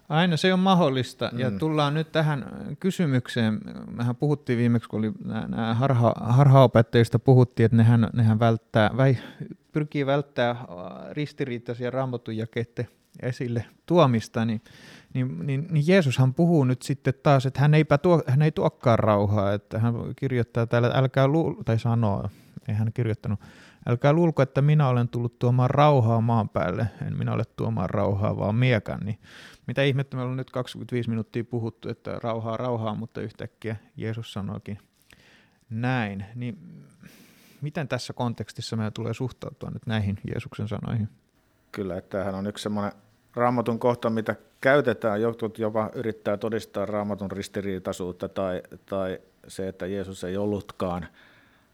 Aina 0.10 0.38
se 0.38 0.54
on 0.54 0.60
mahdollista. 0.60 1.30
Mm. 1.34 1.40
Ja 1.40 1.52
tullaan 1.52 1.94
nyt 1.94 2.12
tähän 2.12 2.46
kysymykseen. 2.80 3.60
Mehän 3.92 4.16
puhuttiin 4.16 4.60
viimeksi, 4.60 4.90
kun 4.90 5.00
oli 5.00 5.12
nämä 5.26 5.74
harha, 5.74 6.14
harhaopettajista 6.20 7.20
puhuttiin, 7.20 7.66
että 7.66 7.78
nehän, 7.78 8.10
nehän 8.14 8.40
välttää, 8.40 8.90
vai, 8.98 9.18
pyrkii 9.72 10.06
välttää 10.06 10.56
ristiriitaisia 11.12 11.92
raamatun 11.92 12.38
jakeiden 12.38 12.88
esille 13.22 13.66
tuomista, 13.86 14.46
niin, 14.46 14.62
niin, 15.14 15.48
niin, 15.48 15.68
niin 15.70 15.88
Jeesushan 15.88 16.34
puhuu 16.34 16.64
nyt 16.64 16.82
sitten 16.82 17.14
taas, 17.24 17.46
että 17.46 17.60
hän, 17.60 17.74
eipä 17.74 17.98
tuo, 17.98 18.24
hän 18.28 18.42
ei 18.42 18.52
tuokkaan 18.52 19.00
rauhaa, 19.00 19.54
että 19.54 19.80
hän 19.80 19.94
kirjoittaa 20.16 20.68
täällä, 20.68 20.92
älkää 20.94 21.28
luul, 21.28 21.54
tai 21.66 21.80
sanoo, 21.80 22.30
ei 22.68 22.76
hän 22.76 22.94
kirjoittanut, 22.94 23.40
älkää 23.90 24.14
luulko, 24.14 24.42
että 24.42 24.62
minä 24.62 24.88
olen 24.88 25.08
tullut 25.08 25.40
tuomaan 25.40 25.70
rauhaa 25.70 26.22
maan 26.22 26.50
päälle, 26.50 26.88
en 27.08 27.18
minä 27.18 27.34
ole 27.34 27.44
tuomaan 27.56 27.90
rauhaa, 27.90 28.38
vaan 28.38 28.56
miekan, 28.56 29.00
niin 29.00 29.20
mitä 29.68 29.84
ihmettä, 29.84 30.18
me 30.18 30.22
ollaan 30.24 30.38
nyt 30.38 30.52
25 30.52 31.10
minuuttia 31.10 31.44
puhuttu, 31.44 31.90
että 31.90 32.20
rauhaa, 32.24 32.58
rauhaa, 32.58 32.96
mutta 32.96 33.22
yhtäkkiä 33.22 33.76
Jeesus 33.98 34.34
sanoikin 34.34 34.78
näin, 35.70 36.26
niin 36.36 36.58
miten 37.62 37.88
tässä 37.88 38.14
kontekstissa 38.14 38.76
meidän 38.76 38.94
tulee 38.94 39.14
suhtautua 39.14 39.70
nyt 39.70 39.86
näihin 39.86 40.18
Jeesuksen 40.28 40.68
sanoihin? 40.68 41.10
Kyllä, 41.72 41.98
että 41.98 42.10
tämähän 42.10 42.36
on 42.36 42.48
yksi 42.48 42.64
semmoinen 42.64 42.92
raamatun 43.38 43.80
kohta, 43.80 44.10
mitä 44.10 44.36
käytetään. 44.62 45.22
Jotkut 45.22 45.60
jopa 45.60 45.90
yrittää 45.94 46.38
todistaa 46.38 46.86
raamatun 46.86 47.32
ristiriitaisuutta 47.32 48.30
tai, 48.30 48.62
tai 48.86 49.20
se, 49.48 49.68
että 49.68 49.86
Jeesus 49.86 50.24
ei 50.24 50.38
ollutkaan 50.38 51.08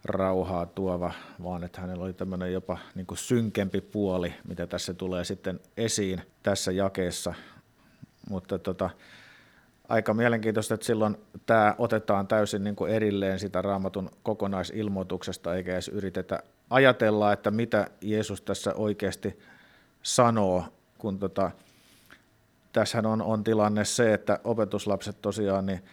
rauhaa 0.06 0.65
tuova, 0.65 1.12
vaan 1.43 1.63
että 1.63 1.82
hänellä 1.82 2.04
oli 2.04 2.13
tämmöinen 2.13 2.54
jopa 2.54 2.78
niin 2.95 3.06
kuin 3.06 3.17
synkempi 3.17 3.82
puoli, 3.82 4.34
mitä 4.47 4.67
tässä 4.67 4.93
tulee 4.93 5.26
sitten 5.26 5.60
esiin 5.78 6.21
tässä 6.43 6.71
jakeessa. 6.71 7.34
Mutta 8.30 8.60
tota, 8.60 8.89
aika 9.89 10.13
mielenkiintoista, 10.13 10.73
että 10.73 10.86
silloin 10.86 11.17
tämä 11.45 11.76
otetaan 11.78 12.28
täysin 12.28 12.63
niin 12.63 12.76
kuin 12.76 12.91
erilleen 12.91 13.39
sitä 13.39 13.62
raamatun 13.62 14.10
kokonaisilmoituksesta, 14.23 15.56
eikä 15.56 15.73
edes 15.73 15.88
yritetä 15.88 16.43
ajatella, 16.69 17.34
että 17.34 17.52
mitä 17.52 17.88
Jeesus 18.02 18.41
tässä 18.41 18.73
oikeasti 18.73 19.39
sanoo, 20.04 20.65
kun 21.03 21.19
tota, 21.19 21.51
tässähän 22.73 23.05
on, 23.05 23.21
on 23.21 23.43
tilanne 23.43 23.85
se, 23.85 24.13
että 24.13 24.39
opetuslapset 24.43 25.21
tosiaan, 25.21 25.65
niin, 25.65 25.83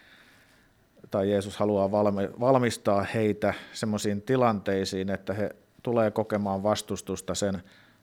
tai 1.11 1.31
Jeesus 1.31 1.57
haluaa 1.57 1.91
valmi, 1.91 2.29
valmistaa 2.41 3.03
heitä 3.15 3.55
semmoisiin 3.73 4.23
tilanteisiin, 4.23 5.11
että 5.11 5.35
he 5.35 5.51
tulee 5.83 6.11
kokemaan 6.11 6.63
vastustusta 6.63 7.35
sen 7.35 7.63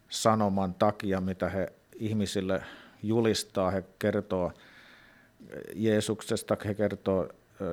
sanoman 0.10 0.74
takia, 0.74 1.22
mitä 1.22 1.50
he 1.50 1.74
ihmisille 1.96 2.64
julistaa, 3.04 3.72
he 3.72 3.84
kertoo 4.00 4.52
Jeesuksesta, 5.76 6.58
he 6.66 6.74
kertoo 6.74 7.30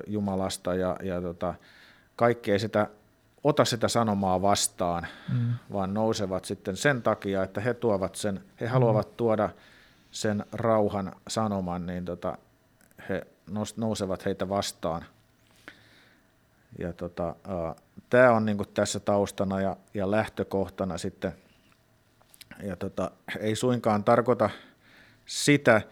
Jumalasta 0.07 0.75
ja, 0.75 0.97
ja 1.03 1.21
tota, 1.21 1.55
kaikki 2.17 2.53
ei 2.53 2.59
sitä 2.59 2.87
ota 3.45 3.65
sitä 3.65 3.89
sanomaa 3.89 4.43
vastaan, 4.43 5.07
mm. 5.33 5.55
vaan 5.73 5.95
nousevat 5.95 6.45
sitten 6.45 6.77
sen 6.77 7.03
takia, 7.03 7.43
että 7.43 7.61
he 7.61 7.75
tuovat 7.75 8.15
sen, 8.15 8.45
he 8.61 8.67
haluavat 8.67 9.09
mm. 9.09 9.17
tuoda 9.17 9.51
sen 10.11 10.45
rauhan 10.53 11.13
sanoman, 11.29 11.87
niin 11.87 12.05
tota, 12.05 12.39
he 13.09 13.27
nousevat 13.77 14.25
heitä 14.25 14.49
vastaan. 14.49 15.05
Ja 16.79 16.93
tota, 16.93 17.35
tämä 18.11 18.33
on 18.33 18.45
niinku 18.45 18.65
tässä 18.65 19.01
taustana 19.01 19.61
ja, 19.61 19.77
ja 19.95 20.11
lähtökohtana 20.11 20.99
sitten. 20.99 21.33
Ja 22.63 22.77
tota, 22.77 23.11
ei 23.41 23.57
suinkaan 23.57 24.05
tarkoita 24.05 24.51
sitä, 25.27 25.83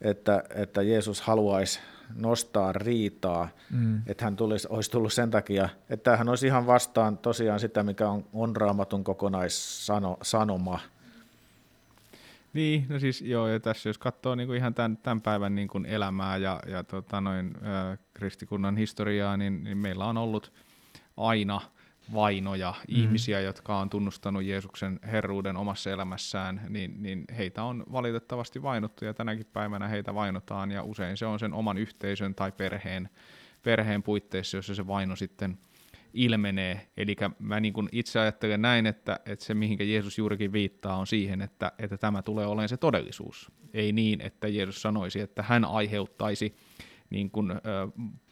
että, 0.00 0.44
että 0.54 0.82
Jeesus 0.82 1.20
haluaisi 1.20 1.80
nostaa 2.14 2.72
riitaa, 2.72 3.48
mm. 3.70 4.02
että 4.06 4.24
hän 4.24 4.36
tulisi, 4.36 4.68
olisi 4.70 4.90
tullut 4.90 5.12
sen 5.12 5.30
takia, 5.30 5.68
että 5.90 6.16
hän 6.16 6.28
olisi 6.28 6.46
ihan 6.46 6.66
vastaan 6.66 7.18
tosiaan 7.18 7.60
sitä, 7.60 7.82
mikä 7.82 8.08
on, 8.08 8.24
on 8.32 8.56
raamatun 8.56 9.04
kokonaissanoma. 9.04 10.80
Niin, 12.52 12.86
no 12.88 12.98
siis 12.98 13.22
joo, 13.22 13.48
ja 13.48 13.60
tässä 13.60 13.88
jos 13.88 13.98
katsoo 13.98 14.34
niin 14.34 14.46
kuin 14.46 14.56
ihan 14.56 14.74
tämän, 14.74 14.96
tämän 14.96 15.20
päivän 15.20 15.54
niin 15.54 15.68
kuin 15.68 15.86
elämää 15.86 16.36
ja, 16.36 16.60
ja 16.66 16.84
tota 16.84 17.20
noin, 17.20 17.54
äh, 17.56 17.98
kristikunnan 18.14 18.76
historiaa, 18.76 19.36
niin, 19.36 19.64
niin 19.64 19.78
meillä 19.78 20.04
on 20.04 20.16
ollut 20.16 20.52
aina– 21.16 21.60
vainoja, 22.14 22.74
mm. 22.78 22.96
ihmisiä, 22.96 23.40
jotka 23.40 23.78
on 23.78 23.90
tunnustanut 23.90 24.44
Jeesuksen 24.44 25.00
herruuden 25.02 25.56
omassa 25.56 25.90
elämässään, 25.90 26.60
niin, 26.68 27.02
niin 27.02 27.24
heitä 27.36 27.62
on 27.62 27.84
valitettavasti 27.92 28.62
vainottu 28.62 29.04
ja 29.04 29.14
tänäkin 29.14 29.46
päivänä 29.52 29.88
heitä 29.88 30.14
vainotaan 30.14 30.70
ja 30.70 30.82
usein 30.82 31.16
se 31.16 31.26
on 31.26 31.38
sen 31.38 31.52
oman 31.52 31.78
yhteisön 31.78 32.34
tai 32.34 32.52
perheen, 32.52 33.08
perheen 33.62 34.02
puitteissa, 34.02 34.56
jossa 34.56 34.74
se 34.74 34.86
vaino 34.86 35.16
sitten 35.16 35.58
ilmenee. 36.14 36.86
Eli 36.96 37.16
mä 37.38 37.60
niin 37.60 37.72
kuin 37.72 37.88
itse 37.92 38.20
ajattelen 38.20 38.62
näin, 38.62 38.86
että, 38.86 39.20
että 39.26 39.44
se 39.44 39.54
mihinkä 39.54 39.84
Jeesus 39.84 40.18
juurikin 40.18 40.52
viittaa 40.52 40.96
on 40.96 41.06
siihen, 41.06 41.42
että, 41.42 41.72
että 41.78 41.98
tämä 41.98 42.22
tulee 42.22 42.46
olemaan 42.46 42.68
se 42.68 42.76
todellisuus. 42.76 43.52
Ei 43.74 43.92
niin, 43.92 44.20
että 44.20 44.48
Jeesus 44.48 44.82
sanoisi, 44.82 45.20
että 45.20 45.42
hän 45.42 45.64
aiheuttaisi 45.64 46.56
niin 47.10 47.30
kuin, 47.30 47.50
ö, 47.50 47.56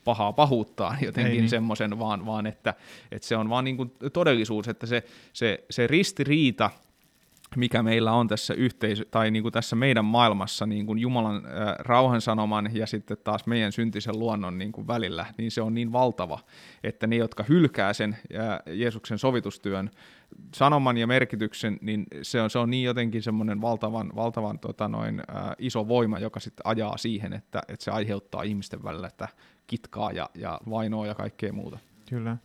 pahaa 0.05 0.33
pahuuttaan 0.33 0.97
jotenkin 1.03 1.33
niin. 1.33 1.49
semmoisen, 1.49 1.99
vaan, 1.99 2.27
vaan 2.27 2.47
että, 2.47 2.75
että 3.13 3.29
se 3.29 3.37
on 3.37 3.49
vaan 3.49 3.65
niin 3.65 3.77
kuin 3.77 3.93
todellisuus, 4.13 4.69
että 4.69 4.87
se, 4.87 5.05
se, 5.33 5.65
se 5.71 5.87
ristiriita, 5.87 6.71
mikä 7.57 7.83
meillä 7.83 8.13
on 8.13 8.29
tässä 8.29 8.55
yhteisö, 8.55 9.05
tai 9.11 9.31
niin 9.31 9.43
kuin 9.43 9.53
tässä 9.53 9.77
meidän 9.77 10.05
maailmassa 10.05 10.67
niin 10.67 10.87
kuin 10.87 10.99
Jumalan 10.99 11.37
äh, 11.37 11.75
rauhan 11.79 12.21
sanoman 12.21 12.71
ja 12.73 12.87
sitten 12.87 13.17
taas 13.25 13.47
meidän 13.47 13.73
syntisen 13.73 14.19
luonnon 14.19 14.59
niin 14.59 14.73
kuin 14.73 14.87
välillä, 14.87 15.27
niin 15.39 15.51
se 15.51 15.63
on 15.63 15.75
niin 15.75 15.93
valtava, 15.93 16.39
että 16.85 17.07
ne, 17.07 17.17
jotka 17.17 17.45
hylkää 17.49 17.93
sen 17.93 18.17
äh, 18.35 18.75
Jeesuksen 18.75 19.19
sovitustyön 19.19 19.91
sanoman 20.55 20.97
ja 20.97 21.07
merkityksen, 21.07 21.79
niin 21.81 22.07
se 22.23 22.43
on, 22.43 22.51
se 22.51 22.59
on 22.59 22.71
niin 22.71 22.85
jotenkin 22.85 23.23
semmoinen 23.23 23.61
valtavan, 23.61 24.13
valtavan 24.17 24.59
tota 24.59 24.89
noin, 24.89 25.21
äh, 25.21 25.37
iso 25.59 25.89
voima, 25.89 26.19
joka 26.19 26.41
sitten 26.41 26.67
ajaa 26.67 26.97
siihen, 26.97 27.33
että, 27.33 27.63
että 27.69 27.85
se 27.85 27.91
aiheuttaa 27.91 28.43
ihmisten 28.43 28.85
välillä 28.85 29.07
että 29.07 29.29
kitkaa 29.67 30.13
ja, 30.13 30.31
ja 30.35 30.61
vainoa 30.71 31.07
ja 31.07 31.15
kaikkea 31.15 31.53
muuta. 31.53 31.79
Kyllä. 32.09 32.37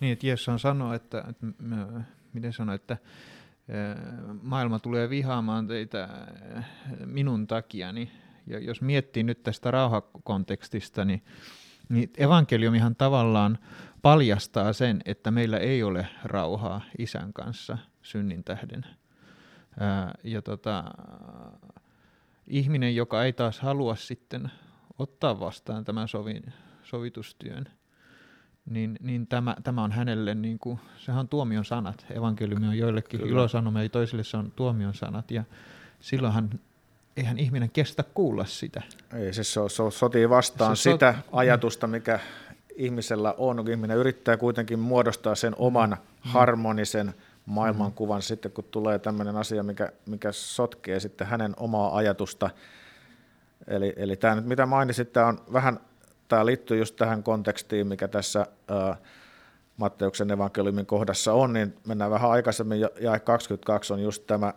Niin, 0.00 0.12
että 0.12 0.26
Jeesus 0.26 0.62
sanoo, 0.62 0.94
että, 0.94 1.24
että 1.28 1.46
miten 2.32 2.52
sanoo, 2.52 2.74
että 2.74 2.96
maailma 4.42 4.78
tulee 4.78 5.10
vihaamaan 5.10 5.66
teitä 5.66 6.08
minun 7.06 7.46
takiani. 7.46 8.10
Ja 8.46 8.58
jos 8.58 8.80
miettii 8.80 9.22
nyt 9.22 9.42
tästä 9.42 9.70
rauhakontekstista, 9.70 11.04
niin, 11.04 11.22
niin 11.88 12.10
evankeliumihan 12.16 12.96
tavallaan 12.96 13.58
paljastaa 14.02 14.72
sen, 14.72 15.00
että 15.04 15.30
meillä 15.30 15.58
ei 15.58 15.82
ole 15.82 16.06
rauhaa 16.24 16.80
isän 16.98 17.32
kanssa 17.32 17.78
synnin 18.02 18.44
tähden. 18.44 18.86
Ja 20.24 20.42
tota, 20.42 20.84
ihminen, 22.46 22.96
joka 22.96 23.24
ei 23.24 23.32
taas 23.32 23.60
halua 23.60 23.96
sitten 23.96 24.50
ottaa 24.98 25.40
vastaan 25.40 25.84
tämän 25.84 26.08
sovin, 26.08 26.42
sovitustyön, 26.82 27.68
niin, 28.70 28.98
niin 29.00 29.26
tämä, 29.26 29.56
tämä 29.64 29.82
on 29.82 29.92
hänelle, 29.92 30.34
niin 30.34 30.58
kuin, 30.58 30.78
sehän 30.98 31.20
on 31.20 31.28
tuomion 31.28 31.64
sanat. 31.64 32.06
Evankeliumi 32.10 32.68
on 32.68 32.78
joillekin 32.78 33.20
Kyllä. 33.20 33.32
ilosanoma 33.32 33.82
ja 33.82 33.88
toisille 33.88 34.24
se 34.24 34.36
on 34.36 34.52
tuomion 34.56 34.94
sanat. 34.94 35.30
Ja 35.30 35.44
silloinhan 36.00 36.50
eihän 37.16 37.38
ihminen 37.38 37.70
kestä 37.70 38.02
kuulla 38.14 38.44
sitä. 38.44 38.82
Ei, 39.12 39.32
siis 39.32 39.54
se, 39.54 39.60
se 39.68 39.82
sotii 39.90 40.30
vastaan 40.30 40.76
se 40.76 40.82
sitä 40.82 41.14
sot... 41.16 41.26
ajatusta, 41.32 41.86
mikä 41.86 42.20
ihmisellä 42.76 43.34
on. 43.38 43.68
Ihminen 43.70 43.96
yrittää 43.96 44.36
kuitenkin 44.36 44.78
muodostaa 44.78 45.34
sen 45.34 45.54
oman 45.58 45.90
mm. 45.90 45.96
harmonisen 46.20 47.14
maailmankuvan 47.46 48.18
mm. 48.18 48.22
sitten, 48.22 48.52
kun 48.52 48.64
tulee 48.64 48.98
tämmöinen 48.98 49.36
asia, 49.36 49.62
mikä, 49.62 49.92
mikä 50.06 50.32
sotkee 50.32 51.00
sitten 51.00 51.26
hänen 51.26 51.54
omaa 51.56 51.96
ajatusta. 51.96 52.50
Eli, 53.68 53.92
eli 53.96 54.16
tämä 54.16 54.34
nyt, 54.34 54.46
mitä 54.46 54.66
mainitsit, 54.66 55.12
tämä 55.12 55.26
on 55.26 55.38
vähän 55.52 55.80
tämä 56.28 56.46
liittyy 56.46 56.78
just 56.78 56.96
tähän 56.96 57.22
kontekstiin, 57.22 57.86
mikä 57.86 58.08
tässä 58.08 58.46
ää, 58.68 58.96
Matteuksen 59.76 60.30
evankeliumin 60.30 60.86
kohdassa 60.86 61.32
on, 61.32 61.52
niin 61.52 61.74
mennään 61.86 62.10
vähän 62.10 62.30
aikaisemmin, 62.30 62.80
ja 62.80 63.20
22 63.24 63.92
on 63.92 64.02
just 64.02 64.26
tämä, 64.26 64.54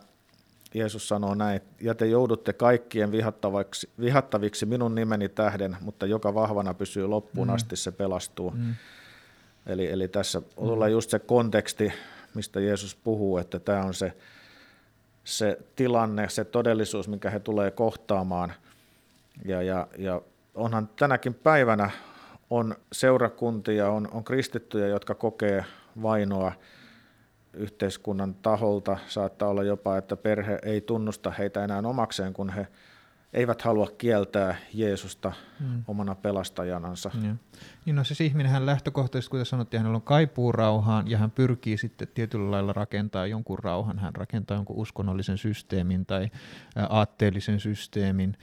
Jeesus 0.74 1.08
sanoo 1.08 1.34
näin, 1.34 1.60
ja 1.80 1.94
te 1.94 2.06
joudutte 2.06 2.52
kaikkien 2.52 3.12
vihattaviksi, 3.12 3.88
vihattaviksi 4.00 4.66
minun 4.66 4.94
nimeni 4.94 5.28
tähden, 5.28 5.76
mutta 5.80 6.06
joka 6.06 6.34
vahvana 6.34 6.74
pysyy 6.74 7.06
loppuun 7.06 7.48
mm. 7.48 7.54
asti, 7.54 7.76
se 7.76 7.92
pelastuu. 7.92 8.50
Mm. 8.50 8.74
Eli, 9.66 9.90
eli 9.90 10.08
tässä 10.08 10.42
tulee 10.56 10.88
mm. 10.88 10.92
just 10.92 11.10
se 11.10 11.18
konteksti, 11.18 11.92
mistä 12.34 12.60
Jeesus 12.60 12.94
puhuu, 12.94 13.38
että 13.38 13.58
tämä 13.60 13.84
on 13.84 13.94
se, 13.94 14.12
se 15.24 15.58
tilanne, 15.76 16.28
se 16.28 16.44
todellisuus, 16.44 17.08
mikä 17.08 17.30
he 17.30 17.40
tulee 17.40 17.70
kohtaamaan. 17.70 18.52
Ja, 19.44 19.62
ja, 19.62 19.86
ja 19.98 20.22
onhan 20.54 20.88
tänäkin 20.88 21.34
päivänä 21.34 21.90
on 22.50 22.76
seurakuntia, 22.92 23.90
on, 23.90 24.08
on 24.12 24.24
kristittyjä, 24.24 24.86
jotka 24.86 25.14
kokee 25.14 25.64
vainoa 26.02 26.52
yhteiskunnan 27.52 28.34
taholta. 28.34 28.98
Saattaa 29.06 29.48
olla 29.48 29.62
jopa, 29.62 29.96
että 29.96 30.16
perhe 30.16 30.58
ei 30.62 30.80
tunnusta 30.80 31.30
heitä 31.30 31.64
enää 31.64 31.82
omakseen, 31.84 32.32
kun 32.32 32.50
he 32.50 32.66
eivät 33.32 33.62
halua 33.62 33.88
kieltää 33.98 34.56
Jeesusta 34.74 35.32
mm. 35.60 35.84
omana 35.88 36.14
pelastajanansa. 36.14 37.10
Ja. 37.22 37.34
Niin 37.84 37.96
no 37.96 38.04
siis 38.04 38.20
ihminenhän 38.20 38.66
lähtökohtaisesti, 38.66 39.30
kuten 39.30 39.46
sanottiin, 39.46 39.78
hänellä 39.78 39.96
on 39.96 40.02
kaipuu 40.02 40.52
rauhaan 40.52 41.10
ja 41.10 41.18
hän 41.18 41.30
pyrkii 41.30 41.78
sitten 41.78 42.08
tietyllä 42.14 42.50
lailla 42.50 42.72
rakentaa 42.72 43.26
jonkun 43.26 43.58
rauhan. 43.58 43.98
Hän 43.98 44.14
rakentaa 44.14 44.56
jonkun 44.56 44.76
uskonnollisen 44.76 45.38
systeemin 45.38 46.06
tai 46.06 46.30
aatteellisen 46.88 47.60
systeemin 47.60 48.36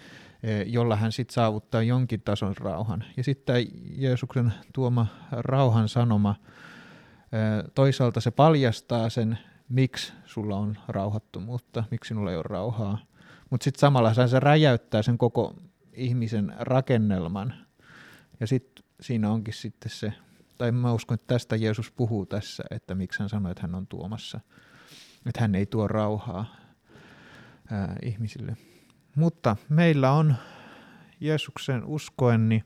jolla 0.65 0.95
hän 0.95 1.11
sitten 1.11 1.33
saavuttaa 1.33 1.83
jonkin 1.83 2.21
tason 2.21 2.57
rauhan. 2.57 3.03
Ja 3.17 3.23
sitten 3.23 3.67
Jeesuksen 3.97 4.53
tuoma 4.73 5.07
rauhan 5.31 5.89
sanoma, 5.89 6.35
eh, 7.21 7.71
toisaalta 7.75 8.21
se 8.21 8.31
paljastaa 8.31 9.09
sen, 9.09 9.39
miksi 9.69 10.13
sulla 10.25 10.57
on 10.57 10.77
rauhattomuutta, 10.87 11.83
miksi 11.91 12.07
sinulla 12.07 12.31
ei 12.31 12.37
ole 12.37 12.43
rauhaa. 12.47 12.97
Mutta 13.49 13.63
sitten 13.63 13.79
samalla 13.79 14.13
se 14.13 14.39
räjäyttää 14.39 15.01
sen 15.01 15.17
koko 15.17 15.55
ihmisen 15.93 16.53
rakennelman. 16.59 17.53
Ja 18.39 18.47
sitten 18.47 18.85
siinä 19.01 19.31
onkin 19.31 19.53
sitten 19.53 19.91
se, 19.91 20.13
tai 20.57 20.71
mä 20.71 20.93
uskon, 20.93 21.15
että 21.15 21.27
tästä 21.27 21.55
Jeesus 21.55 21.91
puhuu 21.91 22.25
tässä, 22.25 22.63
että 22.71 22.95
miksi 22.95 23.19
hän 23.19 23.29
sanoi, 23.29 23.51
että 23.51 23.61
hän 23.61 23.75
on 23.75 23.87
tuomassa. 23.87 24.39
Että 25.25 25.41
hän 25.41 25.55
ei 25.55 25.65
tuo 25.65 25.87
rauhaa 25.87 26.55
ää, 27.71 27.95
ihmisille. 28.03 28.57
Mutta 29.15 29.55
meillä 29.69 30.11
on 30.11 30.35
Jeesuksen 31.19 31.85
uskoen, 31.85 32.49
niin, 32.49 32.63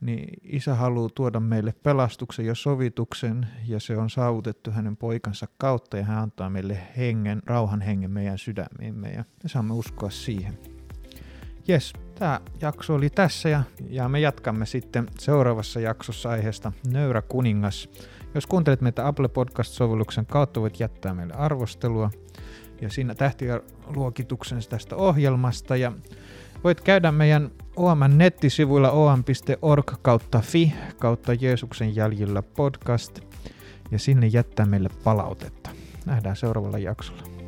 niin 0.00 0.28
isä 0.42 0.74
haluaa 0.74 1.10
tuoda 1.14 1.40
meille 1.40 1.74
pelastuksen 1.82 2.46
ja 2.46 2.54
sovituksen, 2.54 3.46
ja 3.66 3.80
se 3.80 3.96
on 3.96 4.10
saavutettu 4.10 4.70
hänen 4.70 4.96
poikansa 4.96 5.46
kautta, 5.58 5.96
ja 5.96 6.04
hän 6.04 6.18
antaa 6.18 6.50
meille 6.50 6.78
hengen, 6.96 7.42
rauhan 7.46 7.80
hengen 7.80 8.10
meidän 8.10 8.38
sydämiimme, 8.38 9.10
ja 9.10 9.24
me 9.42 9.48
saamme 9.48 9.74
uskoa 9.74 10.10
siihen. 10.10 10.58
Jes, 11.68 11.92
tämä 12.14 12.40
jakso 12.60 12.94
oli 12.94 13.10
tässä, 13.10 13.48
ja, 13.48 13.62
ja 13.88 14.08
me 14.08 14.20
jatkamme 14.20 14.66
sitten 14.66 15.06
seuraavassa 15.18 15.80
jaksossa 15.80 16.30
aiheesta 16.30 16.72
Nöyrä 16.86 17.22
kuningas. 17.22 17.88
Jos 18.34 18.46
kuuntelet 18.46 18.80
meitä 18.80 19.06
Apple 19.06 19.28
Podcast-sovelluksen 19.28 20.26
kautta, 20.26 20.60
voit 20.60 20.80
jättää 20.80 21.14
meille 21.14 21.34
arvostelua, 21.34 22.10
ja 22.82 22.90
siinä 22.90 23.14
tähtiluokituksen 23.14 24.58
tästä 24.68 24.96
ohjelmasta, 24.96 25.76
ja 25.76 25.92
Voit 26.64 26.80
käydä 26.80 27.12
meidän 27.12 27.50
OMN 27.76 28.18
nettisivuilla 28.18 28.90
om.org 28.90 29.92
kautta 30.02 30.40
fi 30.40 30.72
kautta 30.98 31.34
Jeesuksen 31.34 31.96
jäljillä 31.96 32.42
podcast 32.42 33.20
ja 33.90 33.98
sinne 33.98 34.26
jättää 34.26 34.66
meille 34.66 34.88
palautetta. 35.04 35.70
Nähdään 36.06 36.36
seuraavalla 36.36 36.78
jaksolla. 36.78 37.41